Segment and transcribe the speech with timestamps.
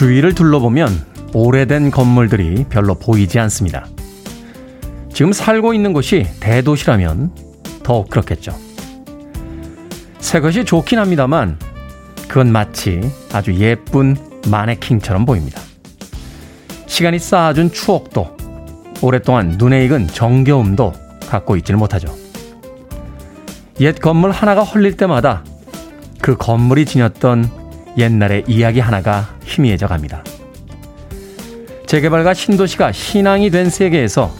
[0.00, 0.88] 주위를 둘러보면
[1.34, 3.86] 오래된 건물들이 별로 보이지 않습니다.
[5.12, 7.34] 지금 살고 있는 곳이 대도시라면
[7.82, 8.56] 더욱 그렇겠죠.
[10.18, 11.58] 새 것이 좋긴 합니다만
[12.28, 13.02] 그건 마치
[13.34, 14.16] 아주 예쁜
[14.48, 15.60] 마네킹처럼 보입니다.
[16.86, 18.38] 시간이 쌓아준 추억도
[19.02, 20.94] 오랫동안 눈에 익은 정겨움도
[21.28, 22.08] 갖고 있지는 못하죠.
[23.80, 25.44] 옛 건물 하나가 헐릴 때마다
[26.22, 27.59] 그 건물이 지녔던
[27.96, 30.24] 옛날의 이야기 하나가 희미해져 갑니다.
[31.86, 34.32] 재개발과 신도시가 신앙이 된 세계에서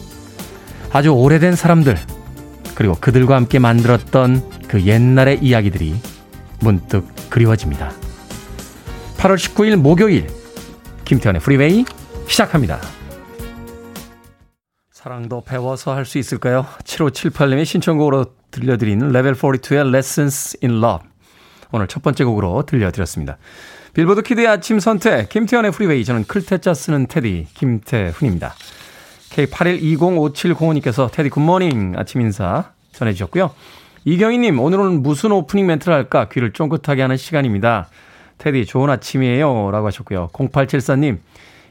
[0.91, 1.97] 아주 오래된 사람들,
[2.75, 5.95] 그리고 그들과 함께 만들었던 그 옛날의 이야기들이
[6.61, 7.91] 문득 그리워집니다.
[9.17, 10.27] 8월 19일 목요일,
[11.05, 11.85] 김태현의 프리웨이
[12.27, 12.79] 시작합니다.
[14.91, 16.65] 사랑도 배워서 할 수 있을까요?
[16.83, 21.10] 7578님의 신청곡으로 들려드리는 레벨 42의 Lessons in Love.
[21.71, 23.37] 오늘 첫 번째 곡으로 들려드렸습니다.
[23.93, 26.05] 빌보드 키드의 아침 선택, 김태훈의 프리웨이.
[26.05, 28.53] 저는 클 태 자 쓰는 테디, 김태훈입니다.
[29.31, 33.51] K81205705님께서 테디 굿모닝 아침 인사 전해주셨고요.
[34.05, 37.87] 이경희님, 오늘은 무슨 오프닝 멘트를 할까 귀를 쫑긋하게 하는 시간입니다.
[38.37, 39.71] 테디, 좋은 아침이에요.
[39.71, 40.29] 라고 하셨고요.
[40.33, 41.19] 0874님,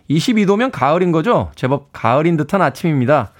[0.08, 1.50] 22도면 가을인 거죠?
[1.54, 3.32] 제법 가을인 듯한 아침입니다.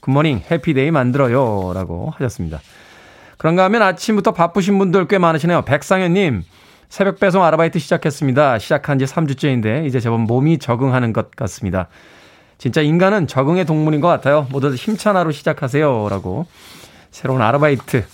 [0.00, 1.72] 굿모닝, 해피데이 만들어요.
[1.74, 2.60] 라고 하셨습니다.
[3.38, 5.62] 그런가 하면 아침부터 바쁘신 분들 꽤 많으시네요.
[5.62, 6.42] 백상현님,
[6.88, 8.58] 새벽 배송 아르바이트 시작했습니다.
[8.58, 11.88] 시작한 지 3주째인데 이제 제법 몸이 적응하는 것 같습니다.
[12.58, 14.46] 진짜 인간은 적응의 동물인 것 같아요.
[14.50, 16.08] 모두 힘찬 하루 시작하세요.
[16.08, 16.46] 라고
[17.10, 18.04] 새로운 아르바이트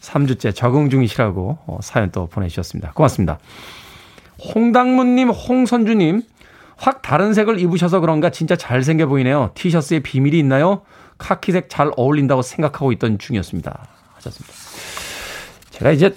[0.00, 2.92] 3주째 적응 중이시라고 어, 사연 또 보내주셨습니다.
[2.92, 3.38] 고맙습니다.
[4.54, 6.22] 홍당무님, 홍선주님,
[6.76, 9.52] 확 다른 색을 입으셔서 그런가 진짜 잘생겨 보이네요.
[9.54, 10.82] 티셔츠에 비밀이 있나요?
[11.18, 13.86] 카키색 잘 어울린다고 생각하고 있던 중이었습니다.
[14.24, 14.54] 하셨습니다.
[15.70, 16.14] 제가 이제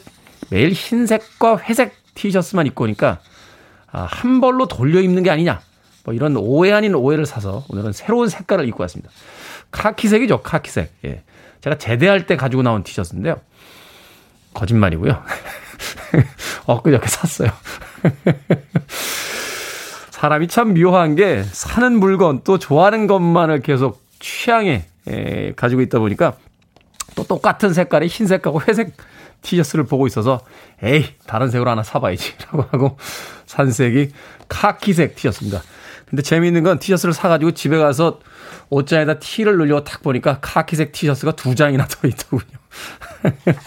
[0.49, 3.19] 매일 흰색과 회색 티셔츠만 입고 오니까
[3.91, 5.61] 아, 한 벌로 돌려 입는 게 아니냐.
[6.03, 9.11] 뭐 이런 오해 아닌 오해를 사서 오늘은 새로운 색깔을 입고 왔습니다.
[9.71, 10.93] 카키색이죠, 카키색.
[11.05, 11.23] 예.
[11.61, 13.39] 제가 제대할 때 가지고 나온 티셔츠인데요.
[14.53, 15.21] 거짓말이고요.
[16.65, 17.49] 엊그저께 샀어요.
[20.11, 26.37] 사람이 참 묘한 게 사는 물건 또 좋아하는 것만을 계속 취향에 에, 가지고 있다 보니까
[27.15, 28.93] 또 똑같은 색깔의 흰색하고 회색
[29.41, 30.41] 티셔츠를 보고 있어서
[30.83, 32.97] 에이 다른 색으로 하나 사봐야지 라고 하고
[33.45, 34.11] 산 색이
[34.47, 35.61] 카키색 티셔츠입니다.
[36.09, 38.19] 근데 재미있는 건 티셔츠를 사가지고 집에 가서
[38.69, 42.43] 옷장에다 티를 늘려 탁 보니까 카키색 티셔츠가 두 장이나 더 있더군요.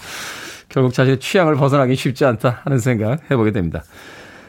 [0.69, 3.83] 결국 자신의 취향을 벗어나기 쉽지 않다 하는 생각 해보게 됩니다.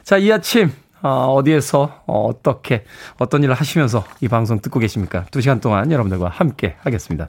[0.05, 0.73] 자, 이 아침
[1.03, 2.85] 어, 어디에서 어, 어떻게
[3.19, 5.27] 어떤 일을 하시면서 이 방송 듣고 계십니까?
[5.31, 7.29] 두 시간 동안 여러분들과 함께 하겠습니다.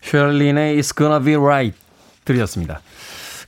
[0.00, 1.76] 셜린의 It's Gonna Be Right
[2.24, 2.80] 들으셨습니다.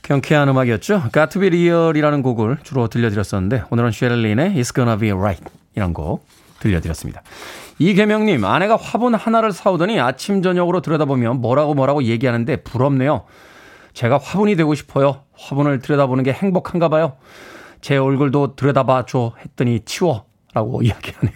[0.03, 1.09] 경쾌한 음악이었죠.
[1.11, 5.43] Got to Be Real이라는 곡을 주로 들려드렸었는데 오늘은 셜린의 It's Gonna Be Right
[5.75, 6.27] 이란 곡
[6.59, 7.23] 들려드렸습니다.
[7.79, 13.25] 이계명님 아내가 화분 하나를 사오더니 아침 저녁으로 들여다보면 뭐라고 뭐라고 얘기하는데 부럽네요.
[13.93, 15.23] 제가 화분이 되고 싶어요.
[15.33, 17.17] 화분을 들여다보는 게 행복한가 봐요.
[17.81, 21.33] 제 얼굴도 들여다봐 줘 했더니 치워 라고 이야기하네요.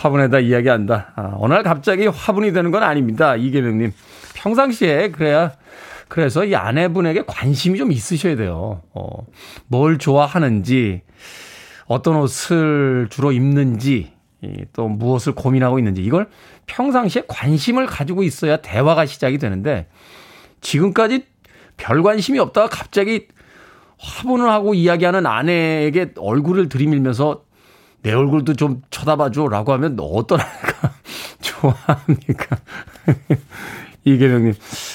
[0.00, 1.12] 화분에다 이야기한다.
[1.14, 3.36] 아, 어느 날 갑자기 화분이 되는 건 아닙니다.
[3.36, 3.92] 이계명님.
[4.34, 5.52] 평상시에 그래야
[6.08, 8.82] 그래서 이 아내분에게 관심이 좀 있으셔야 돼요.
[8.94, 9.26] 어,
[9.68, 11.02] 뭘 좋아하는지,
[11.86, 14.12] 어떤 옷을 주로 입는지,
[14.72, 16.28] 또 무엇을 고민하고 있는지, 이걸
[16.66, 19.86] 평상시에 관심을 가지고 있어야 대화가 시작이 되는데,
[20.62, 21.26] 지금까지
[21.76, 23.28] 별 관심이 없다가 갑자기
[23.98, 27.42] 화분을 하고 이야기하는 아내에게 얼굴을 들이밀면서
[28.02, 30.92] 내 얼굴도 좀 쳐다봐줘 라고 하면 어떤 아이가
[31.40, 32.56] 좋아합니까?
[34.04, 34.54] 이계명님,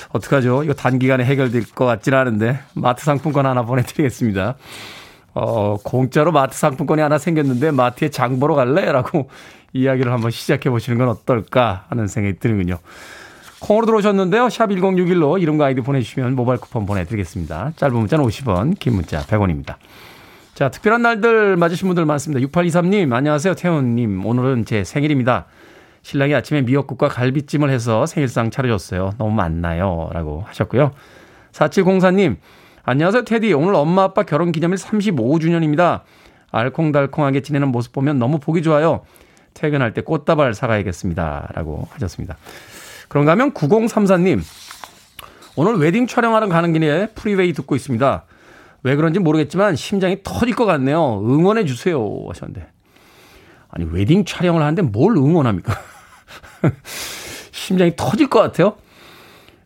[0.10, 0.64] 어떡하죠?
[0.64, 4.56] 이거 단기간에 해결될 것 같지는 않은데, 마트 상품권 하나 보내드리겠습니다.
[5.36, 8.92] 어, 공짜로 마트 상품권이 하나 생겼는데, 마트에 장 보러 갈래?
[8.92, 9.30] 라고
[9.74, 12.80] 이야기를 한번 시작해 보시는 건 어떨까 하는 생각이 드는군요.
[13.60, 14.50] 콩으로 들어오셨는데요.
[14.50, 17.74] 샵 1061로 이름과 아이디 보내주시면 모바일 쿠폰 보내드리겠습니다.
[17.76, 19.76] 짧은 문자는 50원, 긴 문자 100원입니다.
[20.56, 22.48] 자, 특별한 날들 맞으신 분들 많습니다.
[22.48, 23.56] 6823님, 안녕하세요.
[23.56, 25.48] 태훈님, 오늘은 제 생일입니다.
[26.02, 29.16] 신랑이 아침에 미역국과 갈비찜을 해서 생일상 차려줬어요.
[29.18, 30.10] 너무 많나요?
[30.14, 30.92] 라고 하셨고요.
[31.52, 32.38] 4704님,
[32.84, 33.26] 안녕하세요.
[33.26, 33.52] 테디.
[33.52, 36.04] 오늘 엄마 아빠 결혼 기념일 35주년입니다.
[36.52, 39.02] 알콩달콩하게 지내는 모습 보면 너무 보기 좋아요.
[39.54, 41.50] 퇴근할 때 꽃다발 사가야겠습니다.
[41.54, 42.38] 라고 하셨습니다.
[43.10, 44.40] 그런가 하면 9034님,
[45.58, 48.24] 오늘 웨딩 촬영하러 가는 길에 프리웨이 듣고 있습니다.
[48.86, 51.20] 왜 그런지 모르겠지만 심장이 터질 것 같네요.
[51.26, 52.08] 응원해 주세요.
[52.30, 52.68] 하셨는데.
[53.68, 55.74] 아니, 웨딩 촬영을 하는데 뭘 응원합니까?
[57.52, 58.76] 심장이 터질 것 같아요.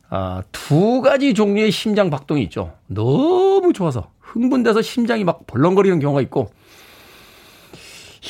[0.10, 2.77] 아, 두 가지 종류의 심장 박동이 있죠.
[2.88, 6.50] 너무 좋아서 흥분돼서 심장이 막 벌렁거리는 경우가 있고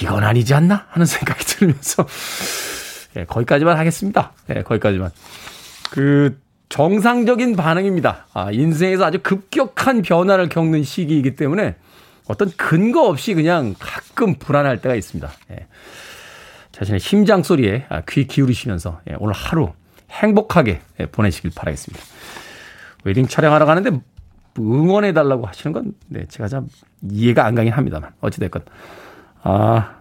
[0.02, 2.08] 이건 아니지 않나 하는 생각이 들면서
[3.16, 4.34] 예, 거기까지만 하겠습니다.
[4.56, 5.12] 예, 거기까지만.
[5.92, 6.40] 그
[6.70, 8.28] 정상적인 반응입니다.
[8.34, 11.76] 아, 인생에서 아주 급격한 변화를 겪는 시기이기 때문에
[12.28, 15.30] 어떤 근거 없이 그냥 가끔 불안할 때가 있습니다.
[15.52, 15.68] 예.
[16.72, 19.74] 자신의 심장 소리에 아, 귀 기울이시면서 예, 오늘 하루
[20.12, 22.06] 행복하게 예, 보내시길 바라겠습니다.
[23.04, 24.00] 웨딩 촬영하러 가는데
[24.60, 26.68] 응원해 달라고 하시는 건 네, 제가 참
[27.02, 28.64] 이해가 안 가긴 합니다만 어찌됐건
[29.42, 29.96] 아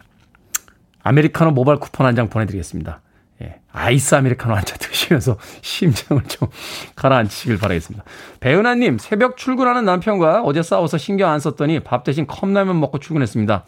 [1.02, 3.00] 아메리카노 모바일 쿠폰 한 장 보내드리겠습니다.
[3.42, 6.48] 예, 아이스 아메리카노 한 잔 드시면서 심장을 좀
[6.96, 8.04] 가라앉히시길 바라겠습니다.
[8.40, 13.64] 배은하님, 새벽 출근하는 남편과 어제 싸워서 신경 안 썼더니 밥 대신 컵라면 먹고 출근했습니다.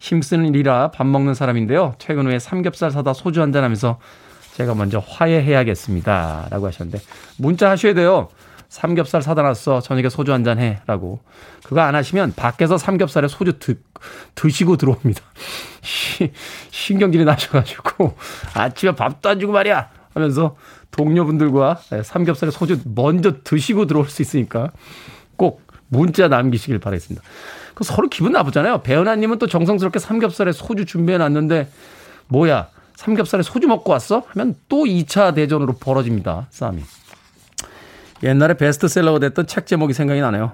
[0.00, 1.94] 힘쓰는 일이라 밥 먹는 사람인데요.
[1.98, 3.98] 퇴근 후에 삼겹살 사다 소주 한잔 하면서
[4.54, 6.48] 제가 먼저 화해해야겠습니다.
[6.50, 7.02] 라고 하셨는데,
[7.38, 8.28] 문자 하셔야 돼요.
[8.74, 9.80] 삼겹살 사다 놨어.
[9.82, 10.80] 저녁에 소주 한 잔 해.
[10.86, 11.20] 라고.
[11.62, 13.78] 그거 안 하시면 밖에서 삼겹살에 소주 드,
[14.34, 15.22] 드시고 들어옵니다.
[15.80, 16.32] 시,
[16.72, 18.16] 신경질이 나셔가지고
[18.52, 19.90] 아침에 밥도 안 주고 말이야.
[20.12, 20.56] 하면서
[20.90, 24.72] 동료분들과 삼겹살에 소주 먼저 드시고 들어올 수 있으니까
[25.36, 27.24] 꼭 문자 남기시길 바라겠습니다.
[27.74, 28.82] 그 서로 기분 나쁘잖아요.
[28.82, 31.68] 배은하님은 또 정성스럽게 삼겹살에 소주 준비해 놨는데
[32.26, 34.24] 뭐야 삼겹살에 소주 먹고 왔어?
[34.30, 36.48] 하면 또 2차 대전으로 벌어집니다.
[36.50, 36.82] 싸움이.
[38.24, 40.52] 옛날에 베스트셀러가 됐던 책 제목이 생각이 나네요.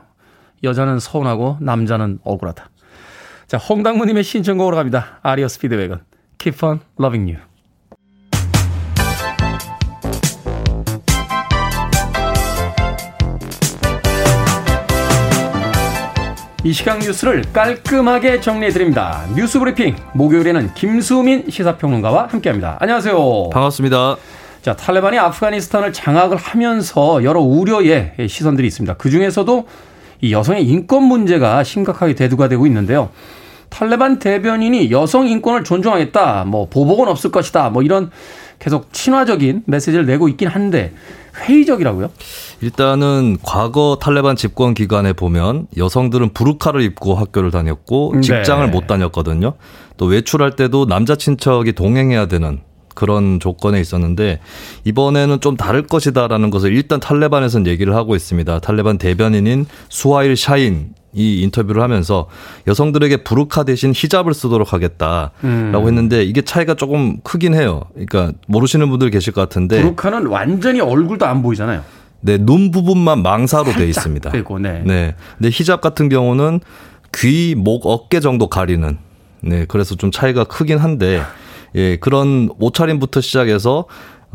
[0.65, 2.69] 여자는 서운하고 남자는 억울하다.
[3.47, 5.21] 자, 홍당무님의 신청곡으로 갑니다.
[5.23, 6.03] 아리어 스피드웨건.
[6.39, 7.51] Keep on loving you.
[16.63, 19.25] 이 시각 뉴스를 깔끔하게 정리해드립니다.
[19.35, 19.97] 뉴스 브리핑.
[20.13, 22.77] 목요일에는 김수민 시사평론가와 함께합니다.
[22.81, 23.51] 안녕하세요.
[23.51, 24.17] 반갑습니다.
[24.63, 28.95] 자, 탈레반이 아프가니스탄을 장악을 하면서 여러 우려의 시선들이 있습니다.
[28.95, 29.67] 그 중에서도
[30.21, 33.09] 이 여성의 인권 문제가 심각하게 대두가 되고 있는데요.
[33.71, 38.11] 탈레반 대변인이 여성 인권을 존중하겠다, 뭐 보복은 없을 것이다, 뭐 이런
[38.59, 40.93] 계속 친화적인 메시지를 내고 있긴 한데
[41.37, 42.11] 회의적이라고요?
[42.61, 48.21] 일단은 과거 탈레반 집권 기간에 보면 여성들은 부르카를 입고 학교를 다녔고 네.
[48.21, 48.71] 직장을 네.
[48.71, 49.55] 못 다녔거든요.
[49.97, 52.61] 또 외출할 때도 남자 친척이 동행해야 되는
[53.01, 54.41] 그런 조건에 있었는데
[54.85, 58.59] 이번에는 좀 다를 것이다라는 것을 일단 탈레반에서는 얘기를 하고 있습니다.
[58.59, 62.29] 탈레반 대변인인 수하일 샤인 이 인터뷰를 하면서
[62.67, 65.73] 여성들에게 부르카 대신 히잡을 쓰도록 하겠다라고 음.
[65.75, 67.85] 했는데 이게 차이가 조금 크긴 해요.
[67.95, 71.83] 그러니까 모르시는 분들 계실 것 같은데 부르카는 완전히 얼굴도 안 보이잖아요.
[72.21, 74.31] 네, 눈 부분만 망사로 돼 있습니다.
[74.31, 74.83] 되고, 네.
[74.85, 75.15] 네.
[75.39, 76.61] 근데 히잡 같은 경우는
[77.15, 78.99] 귀, 목, 어깨 정도 가리는
[79.41, 81.23] 네, 그래서 좀 차이가 크긴 한데
[81.75, 83.87] 예, 그런 옷차림부터 시작해서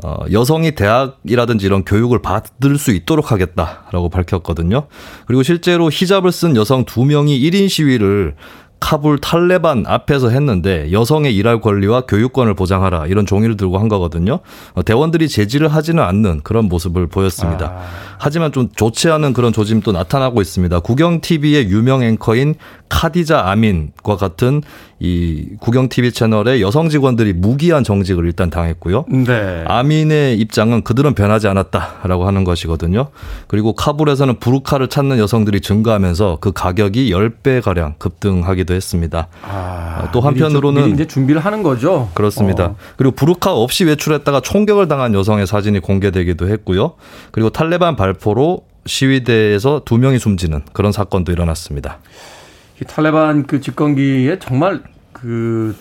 [0.04, 4.88] 어, 여성이 대학이라든지 이런 교육을 받을 수 있도록 하겠다라고 밝혔거든요.
[5.26, 8.36] 그리고 실제로 히잡을 쓴 여성 두 명이 1인 시위를
[8.82, 14.40] 카불 탈레반 앞에서 했는데 여성의 일할 권리와 교육권을 보장하라 이런 종이를 들고 한 거거든요.
[14.74, 17.68] 어, 대원들이 제지를 하지는 않는 그런 모습을 보였습니다.
[17.68, 17.82] 아.
[18.20, 20.82] 하지만 좀 좋지 않은 그런 조짐도 나타나고 있습니다.
[20.82, 22.56] 국영 TV의 유명 앵커인
[22.90, 24.62] 카디자 아민과 같은
[25.00, 29.06] 이 국영 TV 채널의 여성 직원들이 무기한 정직을 일단 당했고요.
[29.10, 29.66] 네.
[29.68, 33.10] 아민의 입장은 그들은 변하지 않았다라고 하는 것이거든요.
[33.48, 39.28] 그리고 카불에서는 부르카를 찾는 여성들이 증가하면서 그 가격이 10배 가량 급등하기도 했습니다.
[39.44, 42.10] 아, 또 한편으로는 미리 이제 준비를 하는 거죠.
[42.14, 42.66] 그렇습니다.
[42.66, 42.76] 어.
[42.96, 46.94] 그리고 부르카 없이 외출했다가 총격을 당한 여성의 사진이 공개되기도 했고요.
[47.32, 52.00] 그리고 탈레반 발포로 시위대에서 두 명이 숨지는 그런 사건도 일어났습니다.
[52.84, 55.76] 탈레반 그 집권기에 정말 그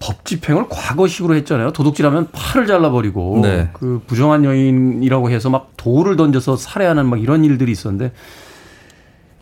[0.00, 1.72] 법 집행을 과거식으로 했잖아요.
[1.72, 3.68] 도둑질하면 팔을 잘라버리고 네.
[3.72, 8.12] 그 부정한 여인이라고 해서 막 돌을 던져서 살해하는 막 이런 일들이 있었는데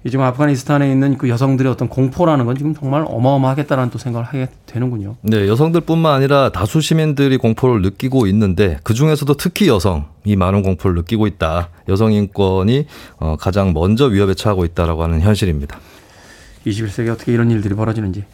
[0.09, 5.17] 지금 아프가니스탄에 있는 그 여성들의 어떤 공포라는 건 지금 정말 어마어마하겠다라는 또 생각을 하게 되는군요.
[5.23, 11.27] 네, 여성들뿐만 아니라 다수 시민들이 공포를 느끼고 있는데 그 중에서도 특히 여성이 많은 공포를 느끼고
[11.27, 11.71] 있다.
[11.89, 12.87] 여성 인권이
[13.19, 15.81] 어, 가장 먼저 위협에 처하고 있다라고 하는 현실입니다.
[16.67, 18.25] 21세기에 어떻게 이런 일들이 벌어지는지.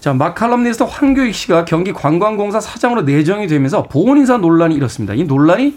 [0.00, 5.14] 자, 마칼럼니스트 황교익 씨가 경기 관광공사 사장으로 내정이 되면서 보훈인사 논란이 일었습니다.
[5.14, 5.76] 이 논란이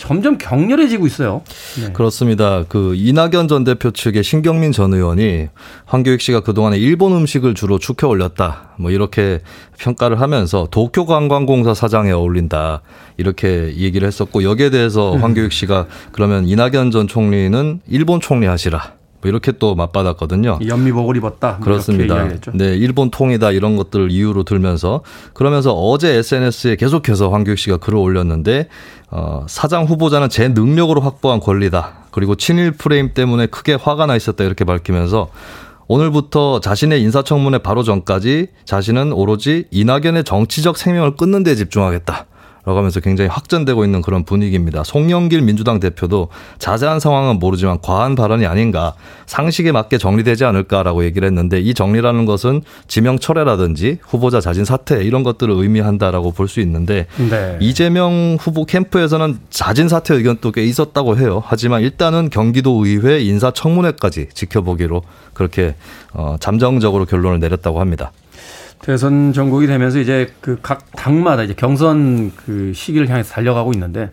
[0.00, 1.42] 점점 격렬해지고 있어요.
[1.78, 1.92] 네.
[1.92, 2.64] 그렇습니다.
[2.68, 5.48] 그 이낙연 전 대표 측의 신경민 전 의원이
[5.84, 8.70] 황교익 씨가 그동안에 일본 음식을 주로 축혀 올렸다.
[8.78, 9.42] 뭐 이렇게
[9.78, 12.80] 평가를 하면서 도쿄 관광공사 사장에 어울린다.
[13.18, 15.22] 이렇게 얘기를 했었고 여기에 대해서 음.
[15.22, 18.99] 황교익 씨가 그러면 이낙연 전 총리는 일본 총리 하시라.
[19.20, 20.60] 뭐 이렇게 또 맞받았거든요.
[20.66, 21.52] 연미복을 입었다.
[21.52, 22.28] 뭐 그렇습니다.
[22.54, 25.02] 네, 일본 통이다 이런 것들을 이유로 들면서
[25.34, 28.68] 그러면서 어제 SNS에 계속해서 황교익 씨가 글을 올렸는데
[29.10, 32.06] 어, 사장 후보자는 제 능력으로 확보한 권리다.
[32.10, 35.30] 그리고 친일 프레임 때문에 크게 화가 나 있었다 이렇게 밝히면서
[35.86, 42.26] 오늘부터 자신의 인사청문회 바로 전까지 자신은 오로지 이낙연의 정치적 생명을 끊는 데 집중하겠다.
[42.76, 44.84] 하면서 굉장히 확전되고 있는 그런 분위기입니다.
[44.84, 48.94] 송영길 민주당 대표도 자세한 상황은 모르지만 과한 발언이 아닌가
[49.26, 55.22] 상식에 맞게 정리되지 않을까라고 얘기를 했는데 이 정리라는 것은 지명 철회라든지 후보자 자진 사퇴 이런
[55.22, 57.56] 것들을 의미한다라고 볼 수 있는데 네.
[57.60, 61.42] 이재명 후보 캠프에서는 자진 사퇴 의견도 꽤 있었다고 해요.
[61.46, 65.76] 하지만 일단은 경기도 의회 인사청문회까지 지켜보기로 그렇게
[66.12, 68.10] 어, 잠정적으로 결론을 내렸다고 합니다.
[68.82, 74.10] 대선 전국이 되면서 이제 그 각 당마다 이제 경선 그 시기를 향해서 달려가고 있는데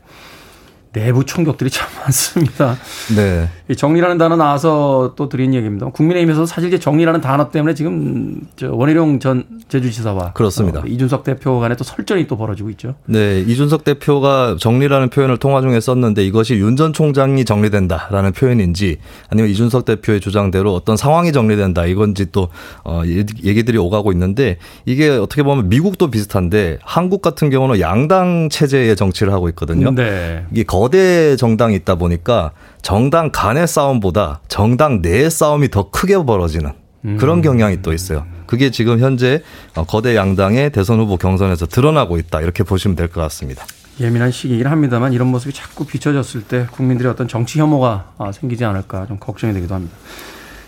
[0.94, 2.75] 내부 총격들이 참 많습니다.
[3.15, 3.50] 네.
[3.70, 5.88] 이 정리라는 단어 나와서 또 드린 얘기입니다.
[5.88, 10.79] 국민의힘에서 사실 이제 정리라는 단어 때문에 지금 저 원희룡 전 제주지사와 그렇습니다.
[10.79, 12.96] 어, 이준석 대표 간에 또 설전이 또 벌어지고 있죠.
[13.06, 18.98] 네, 이준석 대표가 정리라는 표현을 통화 중에 썼는데 이것이 윤 전 총장이 정리된다라는 표현인지
[19.32, 22.50] 아니면 이준석 대표의 주장대로 어떤 상황이 정리된다 이건지 또
[22.84, 29.34] 어, 얘기들이 오가고 있는데 이게 어떻게 보면 미국도 비슷한데 한국 같은 경우는 양당 체제의 정치를
[29.34, 29.89] 하고 있거든요.
[29.94, 30.46] 네.
[30.51, 32.51] 이게 거대 정당이 있다 보니까
[32.84, 36.72] 정당 간의 싸움보다 정당 내의 싸움이 더 크게 벌어지는
[37.17, 37.41] 그런 음.
[37.41, 38.25] 경향이 또 있어요.
[38.46, 39.41] 그게 지금 현재
[39.75, 42.41] 어, 거대 양당의 대선 후보 경선에서 드러나고 있다.
[42.41, 43.65] 이렇게 보시면 될 것 같습니다.
[44.00, 49.07] 예민한 시기이긴 합니다만 이런 모습이 자꾸 비춰졌을 때 국민들의 어떤 정치 혐오가 아, 생기지 않을까
[49.07, 49.96] 좀 걱정이 되기도 합니다.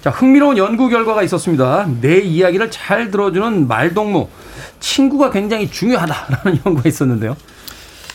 [0.01, 1.87] 자, 흥미로운 연구 결과가 있었습니다.
[2.01, 4.27] 내 이야기를 잘 들어주는 말동무.
[4.79, 7.35] 친구가 굉장히 중요하다라는 연구가 있었는데요.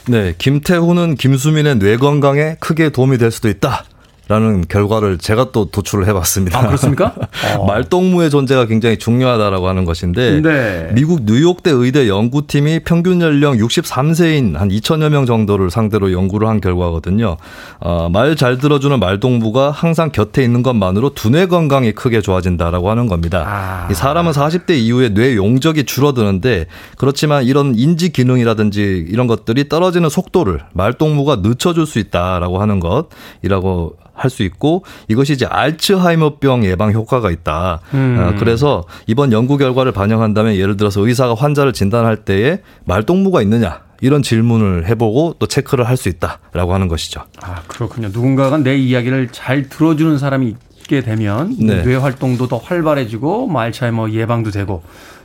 [0.06, 3.84] 네, 김태훈은 김수민의 뇌 건강에 크게 도움이 될 수도 있다.
[4.28, 6.58] 라는 결과를 제가 또 도출을 해봤습니다.
[6.58, 7.14] 아, 그렇습니까?
[7.58, 7.66] 어.
[7.66, 10.90] 말동무의 존재가 굉장히 중요하다라고 하는 것인데 네.
[10.92, 17.36] 미국 뉴욕대 의대 연구팀이 평균 연령 63세인 한 2천여 명 정도를 상대로 연구를 한 결과거든요.
[17.80, 23.44] 어, 말 잘 들어주는 말동무가 항상 곁에 있는 것만으로 두뇌 건강이 크게 좋아진다라고 하는 겁니다.
[23.46, 23.88] 아.
[23.90, 26.66] 이 사람은 40대 이후에 뇌 용적이 줄어드는데
[26.96, 34.30] 그렇지만 이런 인지 기능이라든지 이런 것들이 떨어지는 속도를 말동무가 늦춰줄 수 있다라고 하는 것이라고 할
[34.30, 37.80] 수 있고 이것이 이제 알츠하이머병 예방 효과가 있다.
[37.94, 38.16] 음.
[38.18, 44.22] 어, 그래서 이번 연구 결과를 반영한다면 예를 들어서 의사가 환자를 진단할 때에 말동무가 있느냐 이런
[44.22, 47.22] 질문을 해보고 또 체크를 할 수 있다라고 하는 것이죠.
[47.42, 48.08] 아 그렇군요.
[48.12, 51.82] 누군가가 내 이야기를 잘 들어주는 사람이 있게 되면 네.
[51.82, 54.82] 뇌 활동도 더 활발해지고 뭐 알츠하이머 예방도 되고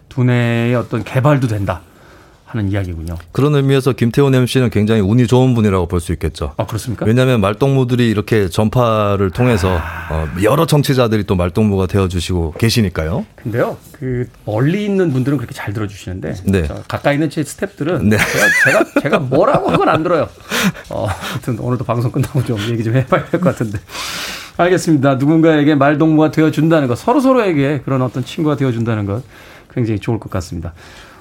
[0.10, 1.82] 두뇌의 어떤 개발도 된다.
[2.50, 3.16] 하는 이야기군요.
[3.32, 6.54] 그런 의미에서 김태훈 MC는 굉장히 운이 좋은 분이라고 볼 수 있겠죠.
[6.58, 7.06] 아 그렇습니까?
[7.06, 10.08] 왜냐하면 말동무들이 이렇게 전파를 통해서 아...
[10.12, 13.26] 어, 여러 정치자들이 또 말동무가 되어주시고 계시니까요.
[13.36, 16.68] 근데요, 그 멀리 있는 분들은 그렇게 잘 들어주시는데 네.
[16.88, 18.18] 가까이 있는 제 스탭들은 네.
[18.18, 20.28] 제가, 제가 제가 뭐라고 하건 안 들어요.
[20.90, 23.78] 어, 하여튼 오늘도 방송 끝나고 좀 얘기 좀 해봐야 될 것 같은데.
[24.58, 25.16] 알겠습니다.
[25.16, 29.24] 누군가에게 말동무가 되어준다는 것, 서로 서로에게 그런 어떤 친구가 되어준다는 것
[29.74, 30.74] 굉장히 좋을 것 같습니다.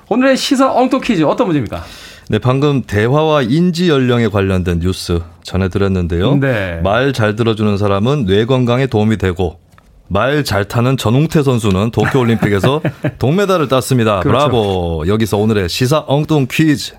[0.09, 1.85] 오늘의 시사 엉뚱 퀴즈 어떤 문제입니까?
[2.31, 6.37] 네, 방금 대화와 인지 연령에 관련된 뉴스 전해드렸는데요.
[6.37, 6.81] 네.
[6.83, 9.59] 말 잘 들어주는 사람은 뇌 건강에 도움이 되고
[10.09, 12.81] 말 잘 타는 전웅태 선수는 도쿄올림픽에서
[13.19, 14.21] 동메달을 땄습니다.
[14.21, 14.39] 그렇죠.
[14.49, 15.05] 브라보.
[15.07, 16.95] 여기서 오늘의 시사 엉뚱 퀴즈.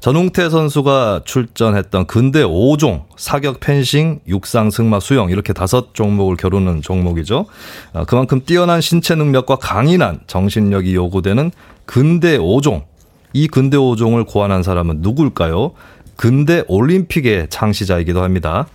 [0.00, 7.46] 전웅태 선수가 출전했던 근대 5종 사격, 펜싱, 육상, 승마, 수영 이렇게 다섯 종목을 겨루는 종목이죠.
[7.92, 11.50] 아, 그만큼 뛰어난 신체 능력과 강인한 정신력이 요구되는
[11.84, 12.84] 근대 5종.
[13.32, 15.72] 이 근대 5종을 고안한 사람은 누굴까요?
[16.16, 18.66] 근대 올림픽의 창시자이기도 합니다.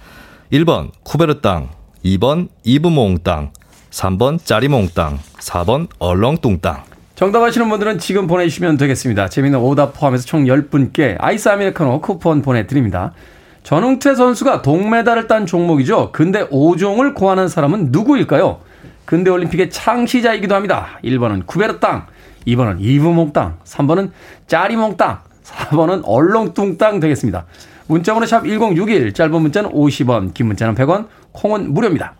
[0.52, 1.70] 1번 쿠베르 땅,
[2.06, 3.52] 2번 이브몽 땅,
[3.92, 6.84] 3번 짜리몽 땅, 4번 얼렁뚱 땅.
[7.16, 9.30] 정답 아시는 분들은 지금 보내주시면 되겠습니다.
[9.30, 13.14] 재미있는 오답 포함해서 총 10분께 아이스 아메리카노 쿠폰 보내드립니다.
[13.62, 16.12] 전웅태 선수가 동메달을 딴 종목이죠.
[16.12, 18.60] 근데 5종을 고하는 사람은 누구일까요?
[19.06, 21.00] 근대 올림픽의 창시자이기도 합니다.
[21.04, 22.08] 1번은 쿠베르 땅,
[22.48, 24.10] 2번은 이브몽 땅, 3번은
[24.48, 27.46] 짜리몽 땅, 4번은 얼렁뚱 땅 되겠습니다.
[27.88, 32.16] 문자번호 샵 1061, 짧은 문자는 50원, 긴 문자는 100원, 콩은 무료입니다.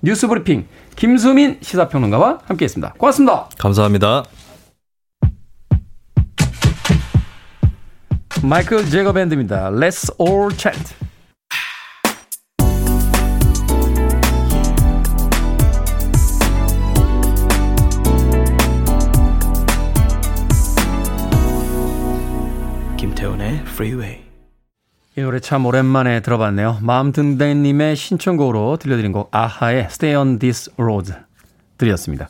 [0.00, 2.94] 뉴스 브리핑 김수민 시사평론가와 함께했습니다.
[2.98, 3.48] 고맙습니다.
[3.58, 4.24] 감사합니다.
[8.42, 9.70] 마이클 제거 밴드입니다.
[9.70, 10.94] Let's all chant.
[22.96, 24.20] 김태훈의 Freeway.
[25.16, 26.78] 이 노래 참 오랜만에 들어봤네요.
[26.82, 31.12] 마음 든든님의 신청곡으로 들려드린 곡 아하의 Stay on This Road
[31.76, 32.28] 들이었습니다.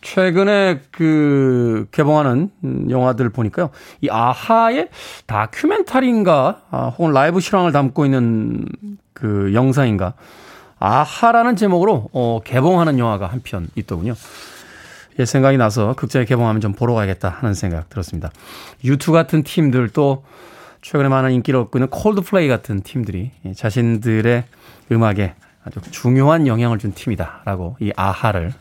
[0.00, 2.50] 최근에 그 개봉하는
[2.90, 3.70] 영화들 보니까요.
[4.00, 4.88] 이 아하의
[5.26, 8.64] 다큐멘터리인가 아, 혹은 라이브 실황을 담고 있는
[9.12, 10.14] 그 영상인가
[10.78, 14.14] 아하라는 제목으로 어, 개봉하는 영화가 한 편 있더군요.
[15.18, 18.30] 예, 생각이 나서 극장에 개봉하면 좀 보러 가야겠다 하는 생각 들었습니다.
[18.84, 20.24] 유투 같은 팀들 또
[20.80, 24.44] 최근에 많은 인기를 얻고 있는 콜드플레이 같은 팀들이 자신들의
[24.92, 28.54] 음악에 아주 중요한 영향을 준 팀이다라고 이 아하를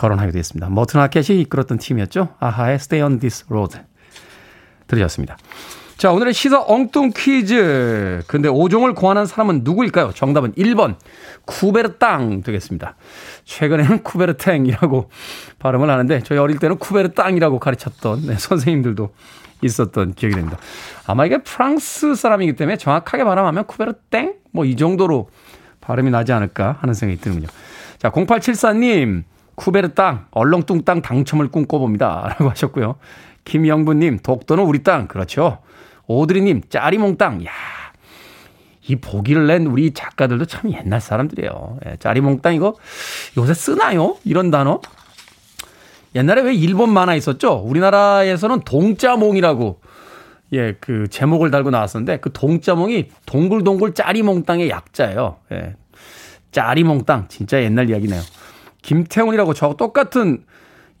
[0.00, 0.68] 거론하게 됐습니다.
[0.70, 2.28] 머튼 아켓이 이끌었던 팀이었죠.
[2.40, 3.78] 아하의 Stay on this road
[4.86, 5.36] 들으셨습니다.
[5.98, 8.22] 자, 오늘의 시사 엉뚱 퀴즈.
[8.26, 10.12] 근데 5종을 고안한 사람은 누구일까요?
[10.14, 10.94] 정답은 1번
[11.44, 12.96] 쿠베르땅 되겠습니다.
[13.44, 15.10] 최근에는 쿠베르탱이라고
[15.58, 19.12] 발음을 하는데 저희 어릴 때는 쿠베르땅이라고 가르쳤던 네, 선생님들도
[19.62, 20.56] 있었던 기억이 됩니다.
[21.06, 25.28] 아마 이게 프랑스 사람이기 때문에 정확하게 발음하면 쿠베르땡 뭐 이 정도로
[25.82, 27.48] 발음이 나지 않을까 하는 생각이 드는군요.
[27.98, 29.24] 자, 0874님
[29.60, 32.28] 쿠베르 땅, 얼렁뚱 땅 당첨을 꿈꿔봅니다.
[32.38, 32.96] 라고 하셨고요.
[33.44, 35.06] 김영부님, 독도는 우리 땅.
[35.06, 35.58] 그렇죠.
[36.06, 37.44] 오드리님, 짜리몽 땅.
[37.44, 37.50] 야
[38.90, 41.78] 이 보기를 낸 우리 작가들도 참 옛날 사람들이에요.
[41.86, 42.74] 예, 짜리몽 땅 이거
[43.36, 44.16] 요새 쓰나요?
[44.24, 44.80] 이런 단어?
[46.16, 47.62] 옛날에 왜 일본 만화 있었죠?
[47.64, 49.80] 우리나라에서는 동짜몽이라고
[50.54, 55.36] 예, 그 제목을 달고 나왔었는데 그 동짜몽이 동글동글 짜리몽 땅의 약자예요.
[55.52, 55.76] 예.
[56.50, 58.20] 짜리몽 땅 진짜 옛날 이야기네요.
[58.82, 60.44] 김태훈이라고 저 똑같은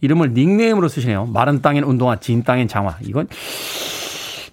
[0.00, 1.26] 이름을 닉네임으로 쓰시네요.
[1.26, 2.98] 마른 땅엔 운동화, 진 땅엔 장화.
[3.02, 3.28] 이건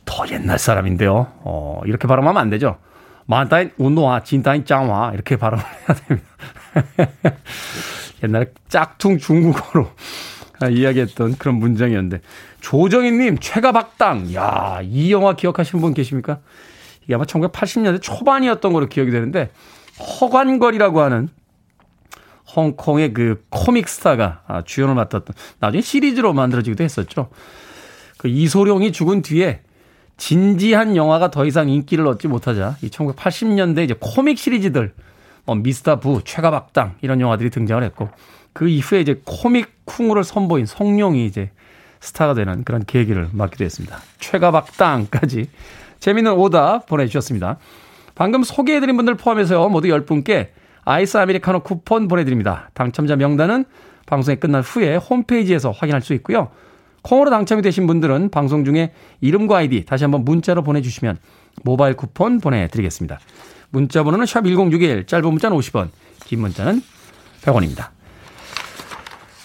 [0.06, 1.28] 더 옛날 사람인데요.
[1.42, 2.78] 어, 이렇게 발음하면 안 되죠.
[3.26, 5.12] 마른 땅엔 운동화, 진 땅엔 장화.
[5.14, 6.28] 이렇게 발음을 해야 됩니다.
[8.24, 9.88] 옛날에 짝퉁 중국어로
[10.72, 12.22] 이야기했던 그런 문장이었는데.
[12.62, 14.34] 조정희님, 최가박당.
[14.34, 16.40] 야, 이 영화 기억하시는 분 계십니까?
[17.04, 19.50] 이게 아마 1980년대 초반이었던 걸로 기억이 되는데,
[20.00, 21.30] 허관걸이라고 하는
[22.56, 27.30] 홍콩의 그 코믹 스타가 아, 주연을 맡았던 나중에 시리즈로 만들어지기도 했었죠.
[28.18, 29.62] 그 이소룡이 죽은 뒤에
[30.18, 34.94] 진지한 영화가 더 이상 인기를 얻지 못하자 이 1980년대 이제 코믹 시리즈들
[35.46, 38.10] 뭐 미스터 부, 최가박당 이런 영화들이 등장을 했고
[38.54, 41.52] 그 이후에 이제 코믹 쿵우를 선보인 성룡이 이제
[42.00, 44.00] 스타가 되는 그런 계기를 맞기도 했습니다.
[44.20, 45.50] 최가박당까지
[46.00, 47.58] 재밌는 오답 보내주셨습니다.
[48.16, 50.50] 방금 소개해드린 분들 포함해서 모두 10분께
[50.90, 52.70] 아이스 아메리카노 쿠폰 보내드립니다.
[52.74, 53.66] 당첨자 명단은
[54.06, 56.50] 방송이 끝난 후에 홈페이지에서 확인할 수 있고요.
[57.02, 61.18] 콩으로 당첨이 되신 분들은 방송 중에 이름과 아이디 다시 한번 문자로 보내주시면
[61.64, 63.20] 모바일 쿠폰 보내드리겠습니다.
[63.70, 65.90] 문자 번호는 샵1061 짧은 문자는 50원
[66.24, 66.82] 긴 문자는
[67.42, 67.90] 100원입니다.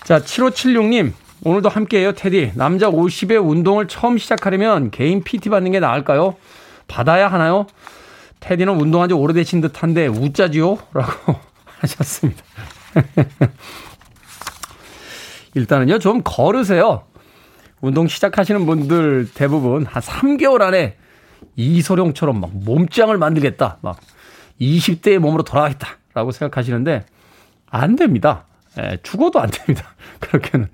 [0.05, 6.37] 자 7576님 오늘도 함께해요 테디 남자 50의 운동을 처음 시작하려면 개인 PT 받는 게 나을까요?
[6.87, 7.67] 받아야 하나요?
[8.43, 10.79] 테디는 운동한 지 오래되신 듯 한데 우짜지요?
[10.93, 11.37] 라고
[11.81, 12.43] 하셨습니다.
[15.55, 17.05] 일단은요, 좀 걸으세요.
[17.81, 20.97] 운동 시작하시는 분들 대부분 한 3개월 안에
[21.57, 23.79] 이소룡처럼 막 몸짱을 만들겠다.
[23.81, 24.01] 막
[24.61, 25.99] 20대의 몸으로 돌아가겠다.
[26.15, 27.05] 라고 생각하시는데
[27.71, 28.45] 안 됩니다.
[28.79, 29.95] 예, 죽어도 안 됩니다.
[30.21, 30.69] 그렇게는.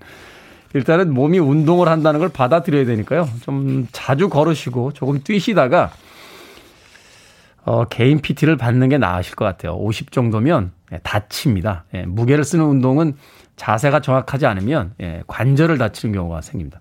[0.73, 3.27] 일단은 몸이 운동을 한다는 걸 받아들여야 되니까요.
[3.41, 5.91] 좀 자주 걸으시고 조금 뛰시다가
[7.65, 9.73] 어, 개인 PT를 받는 게 나으실 것 같아요.
[9.75, 11.85] 50 정도면 예, 다칩니다.
[11.93, 13.15] 예, 무게를 쓰는 운동은
[13.55, 16.79] 자세가 정확하지 않으면 예, 관절을 다치는 경우가 생깁니다.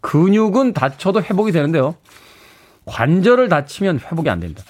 [0.00, 1.94] 근육은 다쳐도 회복이 되는데요.
[2.86, 4.62] 관절을 다치면 회복이 안 됩니다.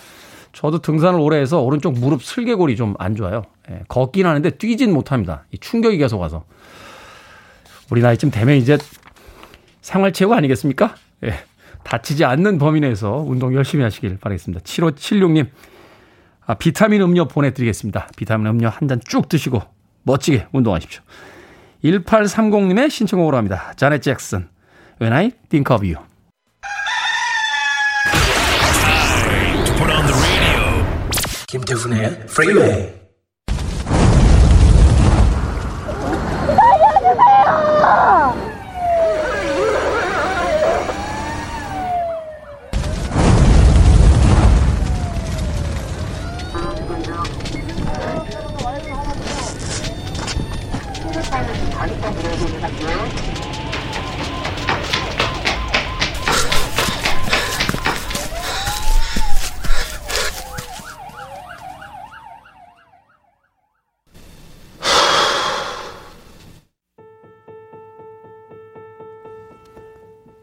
[0.52, 3.44] 저도 등산을 오래 해서 오른쪽 무릎 슬개골이 좀 안 좋아요.
[3.70, 5.44] 예, 걷긴 하는데 뛰진 못합니다.
[5.52, 6.44] 이 충격이 계속 와서.
[7.90, 8.78] 우리 나이쯤 되면 이제
[9.80, 10.94] 생활체육 아니겠습니까?
[11.24, 11.34] 예,
[11.84, 14.62] 다치지 않는 범위 내에서 운동 열심히 하시길 바라겠습니다.
[14.64, 15.48] 7576님,
[16.46, 18.08] 아, 비타민 음료 보내드리겠습니다.
[18.16, 19.62] 비타민 음료 한 잔 쭉 드시고
[20.02, 21.02] 멋지게 운동하십시오.
[21.84, 23.72] 1830님의 신청곡으로 합니다.
[23.76, 24.48] 자넷 잭슨,
[25.00, 26.04] When I Think of You.
[31.48, 32.99] 김태훈의 프리웨이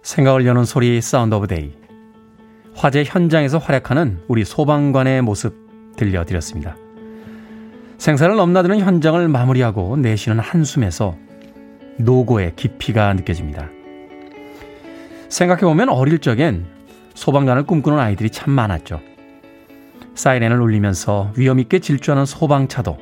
[0.07, 1.73] 생각을 여는 소리 Sound of Day.
[2.73, 5.53] 화재 현장에서 활약하는 우리 소방관의 모습
[5.97, 6.77] 들려드렸습니다.
[7.97, 11.17] 생사를 넘나드는 현장을 마무리하고 내쉬는 한숨에서
[11.97, 13.67] 노고의 깊이가 느껴집니다.
[15.27, 16.67] 생각해보면 어릴 적엔
[17.13, 19.01] 소방관을 꿈꾸는 아이들이 참 많았죠.
[20.15, 22.97] 사이렌을 울리면서 위엄있게 질주하는 소방차도,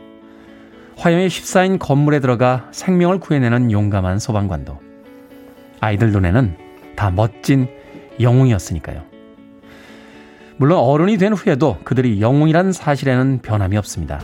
[0.97, 4.79] 화염에 휩싸인 건물에 들어가 생명을 구해내는 용감한 소방관도,
[5.81, 6.64] 아이들 눈에는
[6.95, 7.67] 다 멋진
[8.19, 9.03] 영웅이었으니까요.
[10.57, 14.21] 물론 어른이 된 후에도 그들이 영웅이란 사실에는 변함이 없습니다.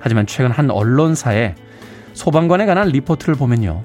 [0.00, 1.54] 하지만 최근 한 언론사에
[2.14, 3.82] 소방관에 관한 리포트를 보면요.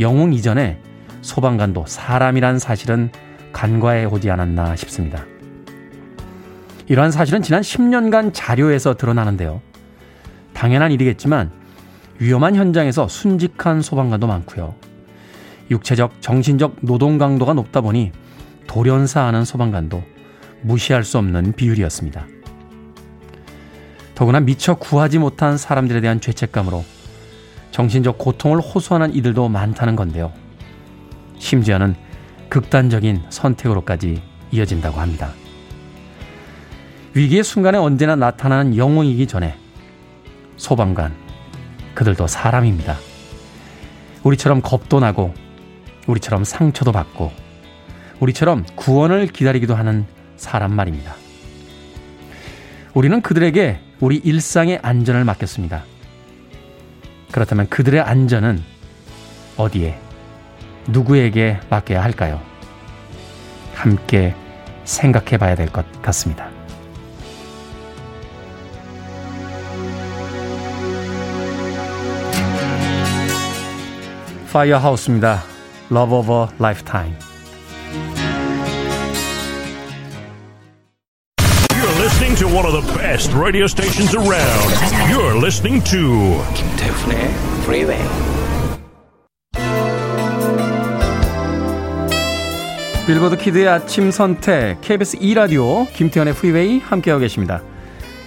[0.00, 0.80] 영웅 이전에
[1.22, 3.10] 소방관도 사람이란 사실은
[3.52, 5.24] 간과해 오지 않았나 싶습니다.
[6.86, 9.62] 이러한 사실은 지난 10년간 자료에서 드러나는데요.
[10.52, 11.50] 당연한 일이겠지만
[12.18, 14.74] 위험한 현장에서 순직한 소방관도 많고요.
[15.70, 18.12] 육체적, 정신적 노동 강도가 높다 보니
[18.66, 20.02] 돌연사하는 소방관도
[20.62, 22.26] 무시할 수 없는 비율이었습니다.
[24.14, 26.84] 더구나 미처 구하지 못한 사람들에 대한 죄책감으로
[27.70, 30.32] 정신적 고통을 호소하는 이들도 많다는 건데요.
[31.38, 31.96] 심지어는
[32.48, 34.22] 극단적인 선택으로까지
[34.52, 35.32] 이어진다고 합니다.
[37.14, 39.56] 위기의 순간에 언제나 나타나는 영웅이기 전에
[40.56, 41.14] 소방관,
[41.94, 42.96] 그들도 사람입니다.
[44.22, 45.34] 우리처럼 겁도 나고
[46.06, 47.32] 우리처럼 상처도 받고
[48.20, 51.14] 우리처럼 구원을 기다리기도 하는 사람 말입니다.
[52.94, 55.84] 우리는 그들에게 우리 일상의 안전을 맡겼습니다.
[57.32, 58.62] 그렇다면 그들의 안전은
[59.56, 59.98] 어디에,
[60.88, 62.40] 누구에게 맡겨야 할까요?
[63.74, 64.34] 함께
[64.84, 66.50] 생각해 봐야 될 것 같습니다.
[74.52, 75.53] 파이어하우스입니다.
[75.90, 77.14] Love of a Lifetime.
[81.76, 84.72] You're listening to one of the best radio stations around.
[85.10, 87.28] You're listening to 김태훈의
[87.64, 88.02] Freeway.
[93.06, 97.60] 빌보드 키드의 아침 선택 KBS 2 라디오 김태현의 프리웨이 함께하고 계십니다.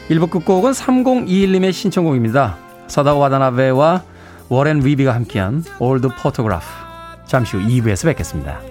[0.10, 2.56] 1부 끝곡은 3021님의 신청곡입니다.
[2.86, 4.04] 사다오 와다나베와
[4.50, 6.87] 워렌 위비가 함께한 올드 포토그래프
[7.27, 8.61] 잠시 후 2부에서 뵙겠습니다.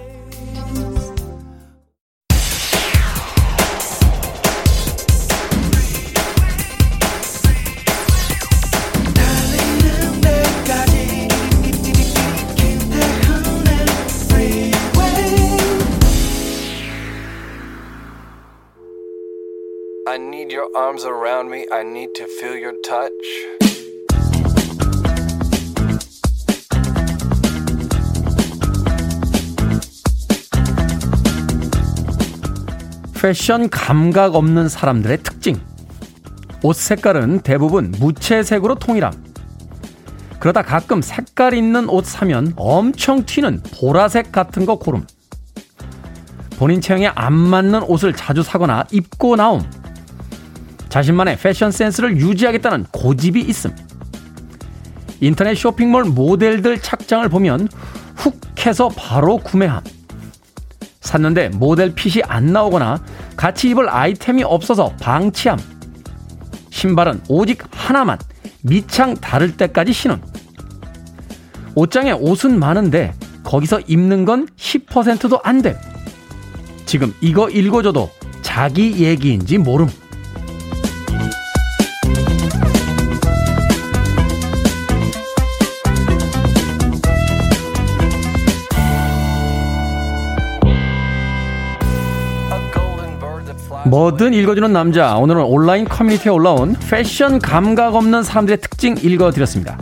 [33.27, 35.61] 패션 감각 없는 사람들의 특징.
[36.63, 39.13] 옷 색깔은 대부분 무채색으로 통일함.
[40.39, 45.05] 그러다 가끔 색깔 있는 옷 사면 엄청 튀는 보라색 같은 거 고름.
[46.57, 49.69] 본인 체형에 안 맞는 옷을 자주 사거나 입고 나옴.
[50.89, 53.75] 자신만의 패션 센스를 유지하겠다는 고집이 있음.
[55.21, 57.67] 인터넷 쇼핑몰 모델들 착장을 보면
[58.15, 59.83] 훅 해서 바로 구매함.
[61.07, 63.01] 샀는데 모델 핏이 안 나오거나
[63.37, 65.59] 같이 입을 아이템이 없어서 방치함.
[66.71, 68.19] 신발은 오직 하나만
[68.63, 70.21] 미창 다를 때까지 신음.
[71.75, 73.15] 옷장에 옷은 많은데
[73.45, 75.79] 거기서 입는 건 10%도 안 돼.
[76.85, 78.11] 지금 이거 읽어줘도
[78.43, 79.89] 자기 얘기인지 모름.
[93.87, 95.17] 뭐든 읽어주는 남자.
[95.17, 99.79] 오늘은 온라인 커뮤니티에 올라온 패션 감각 없는 사람들의 특징 읽어드렸습니다.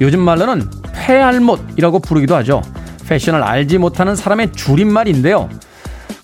[0.00, 2.62] 요즘 말로는 패알못이라고 부르기도 하죠.
[3.06, 5.50] 패션을 알지 못하는 사람의 줄임말인데요.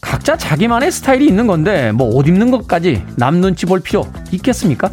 [0.00, 4.90] 각자 자기만의 스타일이 있는 건데 뭐 옷 입는 것까지 남 눈치 볼 필요 있겠습니까?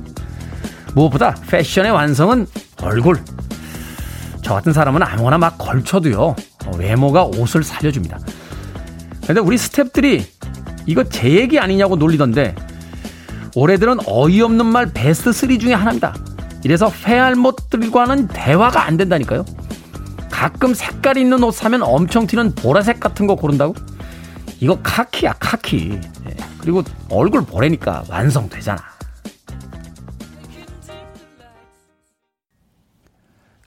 [0.96, 2.48] 무엇보다 패션의 완성은
[2.82, 3.18] 얼굴.
[4.42, 6.36] 저 같은 사람은 아무거나 막 걸쳐도요.
[6.78, 8.20] 외모가 옷을 살려줍니다.
[9.26, 10.24] 근데 우리 스탭들이
[10.90, 12.56] 이거 제 얘기 아니냐고 놀리던데
[13.56, 16.16] 올해 들은 어이없는 말 베스트 3 중에 하나입니다.
[16.64, 19.46] 이래서 패알못들과는 대화가 안 된다니까요.
[20.32, 23.76] 가끔 색깔 있는 옷 사면 엄청 튀는 보라색 같은 거 고른다고?
[24.60, 26.00] 이거 카키야 카키.
[26.28, 26.36] 예.
[26.58, 28.82] 그리고 얼굴 보래니까 완성되잖아.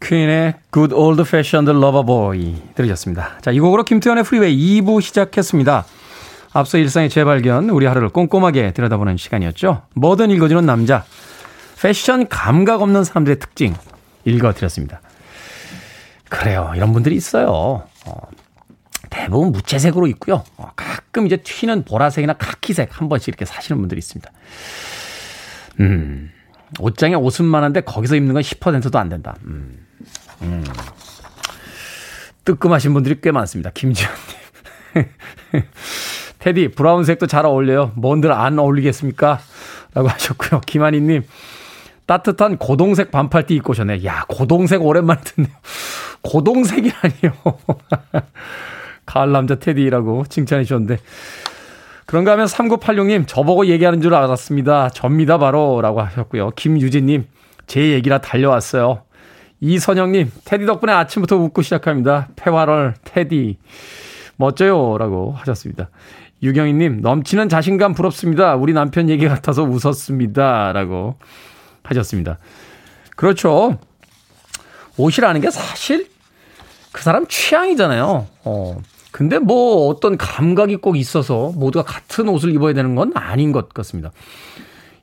[0.02, 3.38] 퀸의 Good Old Fashioned Lover Boy 들으셨습니다.
[3.42, 5.85] 자, 이 곡으로 김태훈의 프리웨이 2부 시작했습니다.
[6.53, 9.83] 앞서 일상의 재발견, 우리 하루를 꼼꼼하게 들여다보는 시간이었죠.
[9.95, 11.05] 뭐든 읽어주는 남자,
[11.81, 13.75] 패션 감각 없는 사람들의 특징
[14.25, 15.01] 읽어드렸습니다.
[16.29, 16.73] 그래요.
[16.77, 17.85] 이런 분들이 있어요.
[18.07, 18.29] 어,
[19.11, 20.45] 대부분 무채색으로 입고요.
[20.57, 24.31] 어, 가끔 이제 튀는 보라색이나 카키색 한 번씩 이렇게 사시는 분들이 있습니다.
[25.81, 26.31] 음,
[26.79, 29.35] 옷장에 옷은 많은데 거기서 입는 건 10%도 안 된다.
[29.45, 29.87] 음,
[30.43, 30.65] 음.
[32.45, 33.71] 뜨끔하신 분들이 꽤 많습니다.
[33.71, 34.17] 김지현님.
[36.42, 37.92] 테디, 브라운색도 잘 어울려요.
[37.94, 39.38] 뭔들 안 어울리겠습니까?
[39.94, 40.61] 라고 하셨고요.
[40.66, 41.22] 김한희님,
[42.07, 44.05] 따뜻한 고동색 반팔티 입고 오셨네.
[44.05, 45.52] 야, 고동색 오랜만에 듣네요.
[46.22, 47.33] 고동색이라니요.
[49.07, 50.98] 가을 남자 테디라고 칭찬해 주셨는데.
[52.07, 54.88] 그런가 하면 3986님, 저보고 얘기하는 줄 알았습니다.
[54.88, 55.81] 접니다, 바로.
[55.81, 56.50] 라고 하셨고요.
[56.57, 57.24] 김유진님,
[57.68, 59.02] 제 얘기라 달려왔어요.
[59.61, 62.31] 이선영님, 테디 덕분에 아침부터 웃고 시작합니다.
[62.35, 63.59] 폐활월 테디.
[64.37, 64.98] 멋져요.
[64.98, 65.88] 라고 하셨습니다.
[66.42, 68.57] 유경희님, 넘치는 자신감 부럽습니다.
[68.57, 70.72] 우리 남편 얘기 같아서 웃었습니다.
[70.72, 71.16] 라고
[71.85, 72.38] 하셨습니다.
[73.16, 73.78] 그렇죠.
[74.96, 76.09] 옷이라는 게 사실
[76.92, 78.26] 그 사람 취향이잖아요.
[78.44, 78.76] 어.
[79.12, 84.11] 근데 뭐 어떤 감각이 꼭 있어서 모두가 같은 옷을 입어야 되는 건 아닌 것 같습니다.